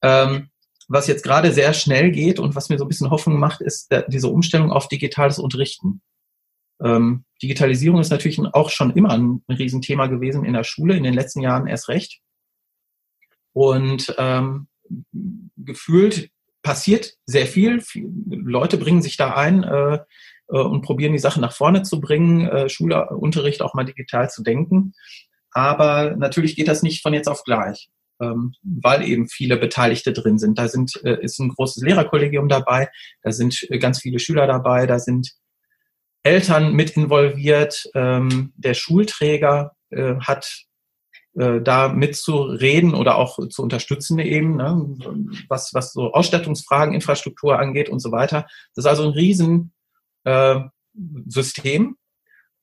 Ähm, 0.03 0.51
was 0.89 1.07
jetzt 1.07 1.25
gerade 1.25 1.53
sehr 1.53 1.73
schnell 1.73 2.13
geht 2.13 2.39
und 2.39 2.55
was 2.55 2.69
mir 2.69 2.79
so 2.79 2.85
ein 2.85 2.89
bisschen 2.89 3.11
Hoffnung 3.11 3.39
macht, 3.39 3.61
ist 3.61 3.91
der, 3.91 4.03
diese 4.03 4.29
Umstellung 4.29 4.71
auf 4.71 4.87
digitales 4.89 5.39
Unterrichten. 5.39 6.03
Ähm, 6.83 7.25
Digitalisierung 7.43 8.01
ist 8.01 8.11
natürlich 8.11 8.41
auch 8.53 8.71
schon 8.71 8.91
immer 8.93 9.11
ein, 9.11 9.43
Riesenthema 9.49 10.07
gewesen 10.07 10.45
in 10.45 10.53
der 10.53 10.65
Schule, 10.65 10.97
in 10.97 11.05
den 11.05 11.15
letzten 11.15 11.41
Jahren 11.41 11.67
erst 11.67 11.89
recht. 11.89 12.21
Und 13.53 14.15
ähm, 14.19 14.69
gefühlt 15.57 16.31
passiert 16.62 17.15
sehr 17.27 17.47
viel. 17.47 17.83
Leute 18.29 18.77
bringen 18.77 19.03
sich 19.03 19.17
da 19.17 19.35
ein 19.35 19.62
äh, 19.62 20.01
und 20.49 20.83
probieren 20.83 21.12
die 21.12 21.19
Sachen 21.19 21.41
nach 21.41 21.53
vorne 21.53 21.83
zu 21.83 22.01
bringen, 22.01 22.47
äh, 22.47 22.69
Schulunterricht 22.69 23.62
auch 23.62 23.75
mal 23.75 23.85
digital 23.85 24.31
zu 24.31 24.43
denken. 24.43 24.93
Aber 25.53 26.17
natürlich 26.17 26.57
geht 26.57 26.69
das 26.69 26.83
nicht 26.83 27.03
von 27.03 27.15
jetzt 27.15 27.29
auf 27.29 27.45
gleich 27.45 27.89
ähm, 28.21 28.55
weil 28.62 29.03
eben 29.03 29.29
viele 29.29 29.57
Beteiligte 29.57 30.12
drin 30.12 30.39
sind. 30.39 30.59
Da 30.59 30.69
sind, 30.69 31.01
äh, 31.05 31.23
ist 31.23 31.39
ein 31.39 31.51
großes 31.51 31.83
Lehrerkollegium 31.83 32.49
dabei, 32.49 32.89
da 33.23 33.33
sind 33.33 33.67
äh, 33.71 33.79
ganz 33.79 34.01
viele 34.01 34.19
Schüler 34.19 34.47
dabei, 34.47 34.87
da 34.87 34.99
sind 34.99 35.33
Eltern 36.27 36.73
mit 36.73 36.91
involviert, 36.91 37.89
ähm, 37.95 38.53
der 38.57 38.75
Schulträger 38.75 39.77
äh, 39.91 40.17
hat 40.17 40.67
äh, 41.39 41.61
da 41.61 41.89
mitzureden 41.89 42.95
oder 42.95 43.17
auch 43.17 43.39
zu 43.49 43.62
unterstützen 43.62 44.19
eben, 44.19 44.57
ne, 44.57 44.97
was, 45.49 45.73
was 45.73 45.93
so 45.93 46.12
Ausstattungsfragen, 46.12 46.95
Infrastruktur 46.95 47.59
angeht 47.61 47.89
und 47.89 48.01
so 48.01 48.11
weiter. 48.11 48.47
Das 48.75 48.85
ist 48.85 48.87
also 48.87 49.05
ein 49.05 49.11
Riesensystem. 49.11 49.71
äh. 50.25 51.97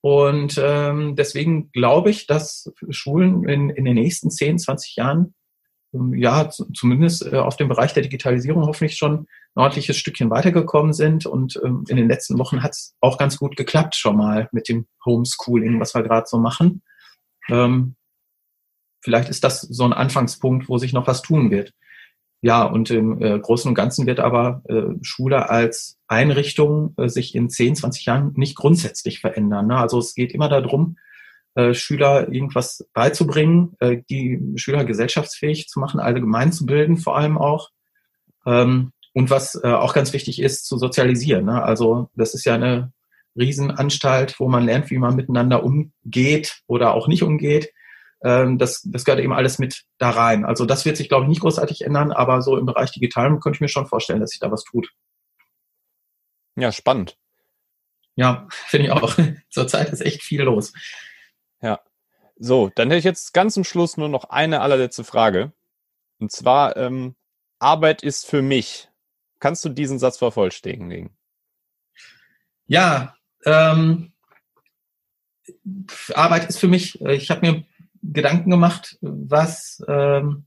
Und 0.01 0.59
ähm, 0.61 1.15
deswegen 1.15 1.71
glaube 1.71 2.09
ich, 2.09 2.27
dass 2.27 2.69
Schulen 2.89 3.47
in, 3.47 3.69
in 3.69 3.85
den 3.85 3.95
nächsten 3.95 4.29
10, 4.29 4.59
20 4.59 4.97
Jahren 4.97 5.33
ja, 6.15 6.49
zumindest 6.49 7.31
äh, 7.31 7.37
auf 7.37 7.55
dem 7.55 7.69
Bereich 7.69 7.93
der 7.93 8.03
Digitalisierung 8.03 8.65
hoffentlich 8.65 8.97
schon 8.97 9.27
ein 9.55 9.61
ordentliches 9.61 9.97
Stückchen 9.97 10.29
weitergekommen 10.29 10.93
sind. 10.93 11.25
Und 11.25 11.59
ähm, 11.63 11.85
in 11.87 11.97
den 11.97 12.09
letzten 12.09 12.39
Wochen 12.39 12.63
hat 12.63 12.71
es 12.71 12.95
auch 12.99 13.17
ganz 13.17 13.37
gut 13.37 13.55
geklappt 13.55 13.95
schon 13.95 14.17
mal 14.17 14.49
mit 14.51 14.69
dem 14.69 14.87
Homeschooling, 15.05 15.79
was 15.79 15.93
wir 15.93 16.03
gerade 16.03 16.25
so 16.27 16.37
machen. 16.37 16.81
Ähm, 17.49 17.95
vielleicht 19.01 19.29
ist 19.29 19.43
das 19.43 19.61
so 19.61 19.83
ein 19.83 19.93
Anfangspunkt, 19.93 20.67
wo 20.67 20.77
sich 20.77 20.93
noch 20.93 21.07
was 21.07 21.21
tun 21.21 21.51
wird. 21.51 21.73
Ja, 22.41 22.63
und 22.63 22.89
im 22.89 23.21
äh, 23.21 23.39
Großen 23.39 23.69
und 23.69 23.75
Ganzen 23.75 24.05
wird 24.05 24.19
aber 24.19 24.63
äh, 24.67 24.95
Schule 25.01 25.49
als 25.49 25.97
Einrichtung 26.07 26.93
sich 27.05 27.35
in 27.35 27.49
10, 27.49 27.77
20 27.77 28.05
Jahren 28.05 28.33
nicht 28.35 28.55
grundsätzlich 28.55 29.19
verändern. 29.19 29.67
Ne? 29.67 29.77
Also 29.77 29.99
es 29.99 30.13
geht 30.13 30.33
immer 30.33 30.49
darum, 30.49 30.97
äh, 31.55 31.73
Schüler 31.73 32.31
irgendwas 32.31 32.87
beizubringen, 32.93 33.75
äh, 33.79 33.97
die 34.09 34.41
Schüler 34.55 34.85
gesellschaftsfähig 34.85 35.67
zu 35.67 35.79
machen, 35.79 35.99
allgemein 35.99 36.51
zu 36.51 36.65
bilden 36.65 36.97
vor 36.97 37.17
allem 37.17 37.37
auch. 37.37 37.69
Ähm, 38.45 38.91
und 39.13 39.29
was 39.29 39.55
äh, 39.63 39.67
auch 39.67 39.93
ganz 39.93 40.13
wichtig 40.13 40.41
ist, 40.41 40.65
zu 40.65 40.77
sozialisieren. 40.77 41.45
Ne? 41.45 41.61
Also 41.61 42.09
das 42.15 42.33
ist 42.33 42.45
ja 42.45 42.55
eine 42.55 42.91
Riesenanstalt, 43.37 44.39
wo 44.39 44.47
man 44.47 44.65
lernt, 44.65 44.89
wie 44.89 44.97
man 44.97 45.15
miteinander 45.15 45.63
umgeht 45.63 46.61
oder 46.67 46.93
auch 46.93 47.07
nicht 47.07 47.23
umgeht. 47.23 47.71
Ähm, 48.23 48.57
das, 48.57 48.81
das 48.85 49.05
gehört 49.05 49.21
eben 49.21 49.33
alles 49.33 49.59
mit 49.59 49.83
da 49.97 50.09
rein. 50.09 50.45
Also 50.45 50.65
das 50.65 50.85
wird 50.85 50.97
sich, 50.97 51.09
glaube 51.09 51.25
ich, 51.25 51.29
nicht 51.29 51.41
großartig 51.41 51.81
ändern, 51.81 52.11
aber 52.11 52.41
so 52.41 52.57
im 52.57 52.65
Bereich 52.65 52.91
Digitalem 52.91 53.39
könnte 53.39 53.57
ich 53.57 53.61
mir 53.61 53.69
schon 53.69 53.87
vorstellen, 53.87 54.19
dass 54.19 54.31
sich 54.31 54.39
da 54.39 54.51
was 54.51 54.63
tut. 54.63 54.89
Ja, 56.55 56.71
spannend. 56.71 57.17
Ja, 58.15 58.47
finde 58.67 58.87
ich 58.87 58.91
auch. 58.91 59.15
Zurzeit 59.49 59.89
ist 59.89 60.01
echt 60.01 60.23
viel 60.23 60.43
los. 60.43 60.73
Ja. 61.63 61.79
So, 62.37 62.69
dann 62.75 62.89
hätte 62.89 62.99
ich 62.99 63.05
jetzt 63.05 63.33
ganz 63.33 63.53
zum 63.53 63.63
Schluss 63.63 63.97
nur 63.97 64.09
noch 64.09 64.25
eine 64.25 64.61
allerletzte 64.61 65.03
Frage. 65.03 65.53
Und 66.19 66.31
zwar, 66.31 66.77
ähm, 66.77 67.15
Arbeit 67.57 68.03
ist 68.03 68.25
für 68.27 68.41
mich. 68.41 68.89
Kannst 69.39 69.63
du 69.65 69.69
diesen 69.69 69.97
Satz 69.97 70.17
vervollständigen? 70.17 71.11
Ja, 72.65 73.15
ähm, 73.45 74.11
Arbeit 76.13 76.49
ist 76.49 76.59
für 76.59 76.67
mich, 76.67 77.01
ich 77.01 77.29
habe 77.29 77.45
mir 77.45 77.63
Gedanken 78.01 78.49
gemacht, 78.49 78.97
was, 79.01 79.83
ähm, 79.87 80.45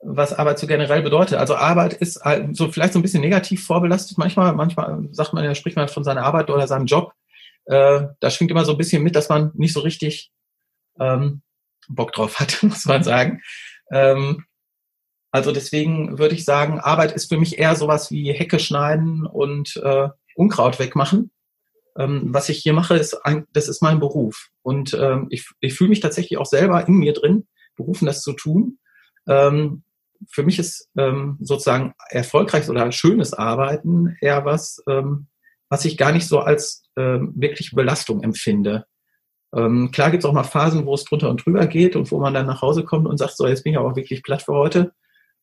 was 0.00 0.32
Arbeit 0.32 0.58
so 0.58 0.66
generell 0.66 1.02
bedeutet. 1.02 1.38
Also 1.38 1.56
Arbeit 1.56 1.94
ist 1.94 2.20
so 2.52 2.70
vielleicht 2.70 2.92
so 2.92 2.98
ein 2.98 3.02
bisschen 3.02 3.20
negativ 3.20 3.64
vorbelastet 3.64 4.18
manchmal. 4.18 4.52
Manchmal 4.52 5.08
sagt 5.12 5.32
man 5.32 5.44
ja, 5.44 5.54
spricht 5.54 5.76
man 5.76 5.88
von 5.88 6.04
seiner 6.04 6.22
Arbeit 6.22 6.50
oder 6.50 6.66
seinem 6.66 6.86
Job 6.86 7.14
äh, 7.66 8.06
da 8.20 8.30
schwingt 8.30 8.50
immer 8.50 8.64
so 8.64 8.72
ein 8.72 8.78
bisschen 8.78 9.02
mit, 9.02 9.16
dass 9.16 9.28
man 9.28 9.52
nicht 9.54 9.72
so 9.72 9.80
richtig 9.80 10.30
ähm, 11.00 11.42
Bock 11.88 12.12
drauf 12.12 12.40
hat, 12.40 12.58
muss 12.62 12.84
man 12.84 13.02
sagen. 13.02 13.42
Ähm, 13.90 14.44
also 15.30 15.50
deswegen 15.50 16.18
würde 16.18 16.34
ich 16.34 16.44
sagen, 16.44 16.78
Arbeit 16.78 17.12
ist 17.12 17.28
für 17.28 17.38
mich 17.38 17.58
eher 17.58 17.74
sowas 17.74 18.10
wie 18.10 18.32
Hecke 18.32 18.58
schneiden 18.58 19.26
und 19.26 19.76
äh, 19.82 20.08
Unkraut 20.36 20.78
wegmachen. 20.78 21.32
Ähm, 21.98 22.32
was 22.32 22.48
ich 22.48 22.58
hier 22.58 22.72
mache, 22.72 22.96
ist 22.96 23.14
ein, 23.24 23.46
das 23.52 23.68
ist 23.68 23.82
mein 23.82 24.00
Beruf. 24.00 24.48
Und 24.62 24.94
ähm, 24.94 25.26
ich, 25.30 25.48
ich 25.60 25.74
fühle 25.74 25.90
mich 25.90 26.00
tatsächlich 26.00 26.38
auch 26.38 26.46
selber 26.46 26.86
in 26.86 26.94
mir 26.94 27.12
drin, 27.12 27.46
berufen, 27.76 28.06
das 28.06 28.22
zu 28.22 28.32
tun. 28.32 28.78
Ähm, 29.26 29.82
für 30.30 30.42
mich 30.42 30.58
ist 30.58 30.88
ähm, 30.96 31.36
sozusagen 31.40 31.94
erfolgreiches 32.10 32.70
oder 32.70 32.90
schönes 32.92 33.34
Arbeiten 33.34 34.16
eher 34.20 34.44
was, 34.44 34.82
ähm, 34.88 35.26
was 35.68 35.84
ich 35.84 35.96
gar 35.96 36.12
nicht 36.12 36.28
so 36.28 36.40
als 36.40 36.83
äh, 36.96 37.18
wirkliche 37.34 37.74
Belastung 37.74 38.22
empfinde. 38.22 38.86
Ähm, 39.54 39.90
klar 39.92 40.10
gibt 40.10 40.24
es 40.24 40.28
auch 40.28 40.34
mal 40.34 40.42
Phasen, 40.42 40.84
wo 40.84 40.94
es 40.94 41.04
drunter 41.04 41.30
und 41.30 41.44
drüber 41.44 41.66
geht 41.66 41.94
und 41.96 42.10
wo 42.10 42.18
man 42.18 42.34
dann 42.34 42.46
nach 42.46 42.62
Hause 42.62 42.84
kommt 42.84 43.06
und 43.06 43.18
sagt, 43.18 43.36
so, 43.36 43.46
jetzt 43.46 43.62
bin 43.62 43.72
ich 43.72 43.78
aber 43.78 43.96
wirklich 43.96 44.22
platt 44.22 44.42
für 44.42 44.54
heute. 44.54 44.92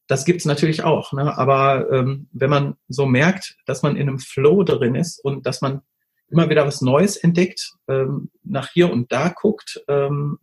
Das 0.08 0.26
gibt 0.26 0.42
es 0.42 0.46
natürlich 0.46 0.84
auch. 0.84 1.14
Ne? 1.14 1.38
Aber 1.38 1.90
ähm, 1.92 2.28
wenn 2.34 2.50
man 2.50 2.76
so 2.90 3.06
merkt, 3.06 3.56
dass 3.66 3.84
man 3.84 3.96
in 3.96 4.10
einem 4.10 4.20
Flow 4.20 4.64
drin 4.64 4.96
ist 4.96 5.24
und 5.24 5.46
dass 5.46 5.62
man 5.62 5.82
immer 6.30 6.50
wieder 6.50 6.66
was 6.66 6.82
Neues 6.82 7.16
entdeckt, 7.18 7.74
ähm, 7.88 8.32
nach 8.44 8.70
hier 8.70 8.92
und 8.92 9.12
da 9.12 9.30
guckt, 9.30 9.82
ähm, 9.88 10.40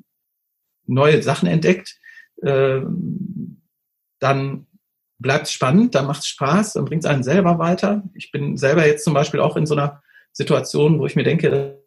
neue 0.86 1.22
Sachen 1.22 1.48
entdeckt, 1.48 1.98
ähm, 2.42 3.60
dann 4.18 4.66
bleibt 5.18 5.46
es 5.46 5.52
spannend, 5.52 5.94
dann 5.94 6.06
macht 6.06 6.20
es 6.20 6.28
Spaß, 6.28 6.74
dann 6.74 6.84
bringt 6.84 7.04
es 7.04 7.10
einen 7.10 7.22
selber 7.22 7.58
weiter. 7.58 8.02
Ich 8.14 8.30
bin 8.30 8.56
selber 8.56 8.86
jetzt 8.86 9.04
zum 9.04 9.14
Beispiel 9.14 9.40
auch 9.40 9.56
in 9.56 9.66
so 9.66 9.74
einer 9.74 10.02
Situation, 10.38 11.00
wo 11.00 11.06
ich 11.06 11.16
mir 11.16 11.24
denke, 11.24 11.82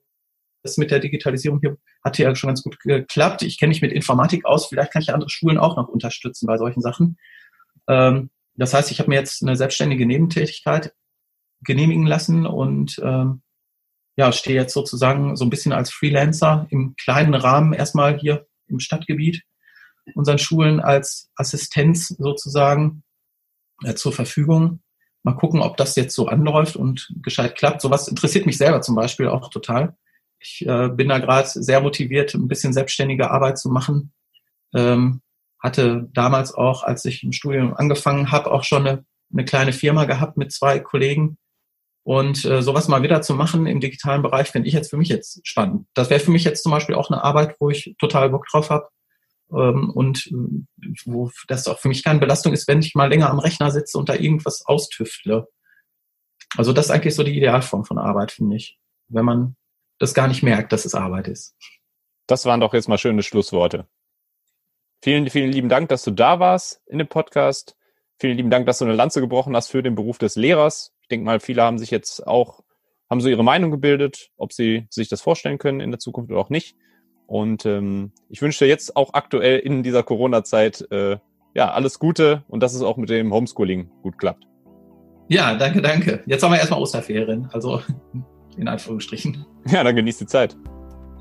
das 0.61 0.77
mit 0.77 0.91
der 0.91 0.99
Digitalisierung 0.99 1.59
hier 1.61 1.77
hat 2.03 2.17
ja 2.17 2.35
schon 2.35 2.49
ganz 2.49 2.61
gut 2.61 2.79
geklappt. 2.79 3.41
Ich 3.43 3.57
kenne 3.57 3.69
mich 3.69 3.81
mit 3.81 3.93
Informatik 3.93 4.45
aus, 4.45 4.67
vielleicht 4.67 4.91
kann 4.91 5.01
ich 5.01 5.13
andere 5.13 5.29
Schulen 5.29 5.57
auch 5.57 5.77
noch 5.77 5.87
unterstützen 5.87 6.45
bei 6.47 6.57
solchen 6.57 6.81
Sachen. 6.81 7.17
Ähm, 7.87 8.29
das 8.55 8.73
heißt, 8.73 8.91
ich 8.91 8.99
habe 8.99 9.09
mir 9.09 9.15
jetzt 9.15 9.41
eine 9.41 9.55
selbstständige 9.55 10.05
Nebentätigkeit 10.05 10.93
genehmigen 11.61 12.05
lassen 12.05 12.45
und 12.45 12.99
ähm, 13.03 13.41
ja, 14.17 14.31
stehe 14.33 14.59
jetzt 14.59 14.73
sozusagen 14.73 15.37
so 15.37 15.45
ein 15.45 15.49
bisschen 15.49 15.71
als 15.71 15.89
Freelancer 15.89 16.67
im 16.69 16.95
kleinen 17.01 17.33
Rahmen 17.33 17.71
erstmal 17.73 18.19
hier 18.19 18.45
im 18.67 18.79
Stadtgebiet 18.79 19.43
unseren 20.15 20.39
Schulen 20.39 20.81
als 20.81 21.31
Assistenz 21.35 22.09
sozusagen 22.09 23.03
äh, 23.83 23.93
zur 23.93 24.11
Verfügung. 24.11 24.80
Mal 25.23 25.33
gucken, 25.33 25.61
ob 25.61 25.77
das 25.77 25.95
jetzt 25.95 26.15
so 26.15 26.27
anläuft 26.27 26.75
und 26.75 27.13
gescheit 27.21 27.55
klappt. 27.55 27.81
Sowas 27.81 28.07
interessiert 28.07 28.45
mich 28.45 28.57
selber 28.57 28.81
zum 28.81 28.95
Beispiel 28.95 29.27
auch 29.27 29.49
total. 29.49 29.95
Ich 30.39 30.65
äh, 30.67 30.89
bin 30.89 31.09
da 31.09 31.19
gerade 31.19 31.47
sehr 31.47 31.81
motiviert, 31.81 32.33
ein 32.33 32.47
bisschen 32.47 32.73
selbstständige 32.73 33.29
Arbeit 33.29 33.59
zu 33.59 33.69
machen. 33.69 34.13
Ähm, 34.73 35.21
hatte 35.59 36.09
damals 36.13 36.55
auch, 36.55 36.83
als 36.83 37.05
ich 37.05 37.23
im 37.23 37.31
Studium 37.31 37.75
angefangen 37.75 38.31
habe, 38.31 38.51
auch 38.51 38.63
schon 38.63 38.87
eine, 38.87 39.05
eine 39.31 39.45
kleine 39.45 39.73
Firma 39.73 40.05
gehabt 40.05 40.37
mit 40.37 40.51
zwei 40.51 40.79
Kollegen. 40.79 41.37
Und 42.03 42.43
äh, 42.45 42.63
sowas 42.63 42.87
mal 42.87 43.03
wieder 43.03 43.21
zu 43.21 43.35
machen 43.35 43.67
im 43.67 43.79
digitalen 43.79 44.23
Bereich, 44.23 44.47
finde 44.49 44.67
ich 44.67 44.73
jetzt 44.73 44.89
für 44.89 44.97
mich 44.97 45.09
jetzt 45.09 45.45
spannend. 45.47 45.85
Das 45.93 46.09
wäre 46.09 46.19
für 46.19 46.31
mich 46.31 46.43
jetzt 46.43 46.63
zum 46.63 46.71
Beispiel 46.71 46.95
auch 46.95 47.11
eine 47.11 47.23
Arbeit, 47.23 47.57
wo 47.59 47.69
ich 47.69 47.95
total 47.99 48.31
Bock 48.31 48.47
drauf 48.47 48.71
habe 48.71 48.89
und 49.55 50.27
äh, 50.27 50.93
wo 51.05 51.29
das 51.47 51.67
auch 51.67 51.79
für 51.79 51.89
mich 51.89 52.03
keine 52.03 52.19
Belastung 52.19 52.53
ist, 52.53 52.67
wenn 52.67 52.79
ich 52.79 52.95
mal 52.95 53.09
länger 53.09 53.29
am 53.29 53.39
Rechner 53.39 53.71
sitze 53.71 53.97
und 53.97 54.09
da 54.09 54.15
irgendwas 54.15 54.65
austüftle. 54.65 55.47
Also 56.57 56.73
das 56.73 56.85
ist 56.85 56.91
eigentlich 56.91 57.15
so 57.15 57.23
die 57.23 57.35
Idealform 57.35 57.85
von 57.85 57.97
Arbeit, 57.97 58.31
finde 58.31 58.55
ich. 58.55 58.79
Wenn 59.09 59.25
man 59.25 59.55
das 59.99 60.13
gar 60.13 60.27
nicht 60.27 60.41
merkt, 60.41 60.71
dass 60.71 60.85
es 60.85 60.95
Arbeit 60.95 61.27
ist. 61.27 61.55
Das 62.27 62.45
waren 62.45 62.59
doch 62.59 62.73
jetzt 62.73 62.87
mal 62.87 62.97
schöne 62.97 63.23
Schlussworte. 63.23 63.87
Vielen, 65.03 65.29
vielen 65.29 65.51
lieben 65.51 65.69
Dank, 65.69 65.89
dass 65.89 66.03
du 66.03 66.11
da 66.11 66.39
warst 66.39 66.81
in 66.87 66.97
dem 66.97 67.07
Podcast. 67.07 67.75
Vielen 68.19 68.37
lieben 68.37 68.51
Dank, 68.51 68.67
dass 68.67 68.77
du 68.77 68.85
eine 68.85 68.93
Lanze 68.93 69.19
gebrochen 69.19 69.55
hast 69.55 69.69
für 69.69 69.83
den 69.83 69.95
Beruf 69.95 70.17
des 70.17 70.35
Lehrers. 70.35 70.93
Ich 71.01 71.07
denke 71.07 71.25
mal, 71.25 71.39
viele 71.39 71.63
haben 71.63 71.79
sich 71.79 71.91
jetzt 71.91 72.25
auch, 72.25 72.63
haben 73.09 73.19
so 73.19 73.27
ihre 73.27 73.43
Meinung 73.43 73.71
gebildet, 73.71 74.29
ob 74.37 74.53
sie 74.53 74.87
sich 74.89 75.09
das 75.09 75.21
vorstellen 75.21 75.57
können 75.57 75.79
in 75.79 75.91
der 75.91 75.99
Zukunft 75.99 76.31
oder 76.31 76.39
auch 76.39 76.49
nicht. 76.49 76.75
Und 77.31 77.65
ähm, 77.65 78.11
ich 78.27 78.41
wünsche 78.41 78.65
dir 78.65 78.69
jetzt 78.69 78.97
auch 78.97 79.13
aktuell 79.13 79.59
in 79.59 79.83
dieser 79.83 80.03
Corona-Zeit 80.03 80.85
äh, 80.91 81.15
ja 81.53 81.71
alles 81.71 81.97
Gute 81.97 82.43
und 82.49 82.61
dass 82.61 82.73
es 82.73 82.81
auch 82.81 82.97
mit 82.97 83.09
dem 83.09 83.33
Homeschooling 83.33 83.89
gut 84.03 84.17
klappt. 84.17 84.43
Ja, 85.29 85.55
danke, 85.55 85.81
danke. 85.81 86.21
Jetzt 86.25 86.43
haben 86.43 86.51
wir 86.51 86.59
erstmal 86.59 86.81
Osterferien, 86.81 87.47
also 87.53 87.79
in 88.57 88.67
Anführungsstrichen. 88.67 89.45
Ja, 89.67 89.81
dann 89.81 89.95
genießt 89.95 90.19
die 90.19 90.25
Zeit. 90.25 90.57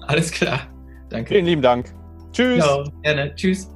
Alles 0.09 0.33
klar. 0.33 0.63
Danke. 1.11 1.35
Vielen 1.35 1.47
lieben 1.47 1.63
Dank. 1.63 1.95
Tschüss. 2.33 2.59
Ja, 2.59 2.83
gerne. 3.03 3.33
Tschüss. 3.37 3.71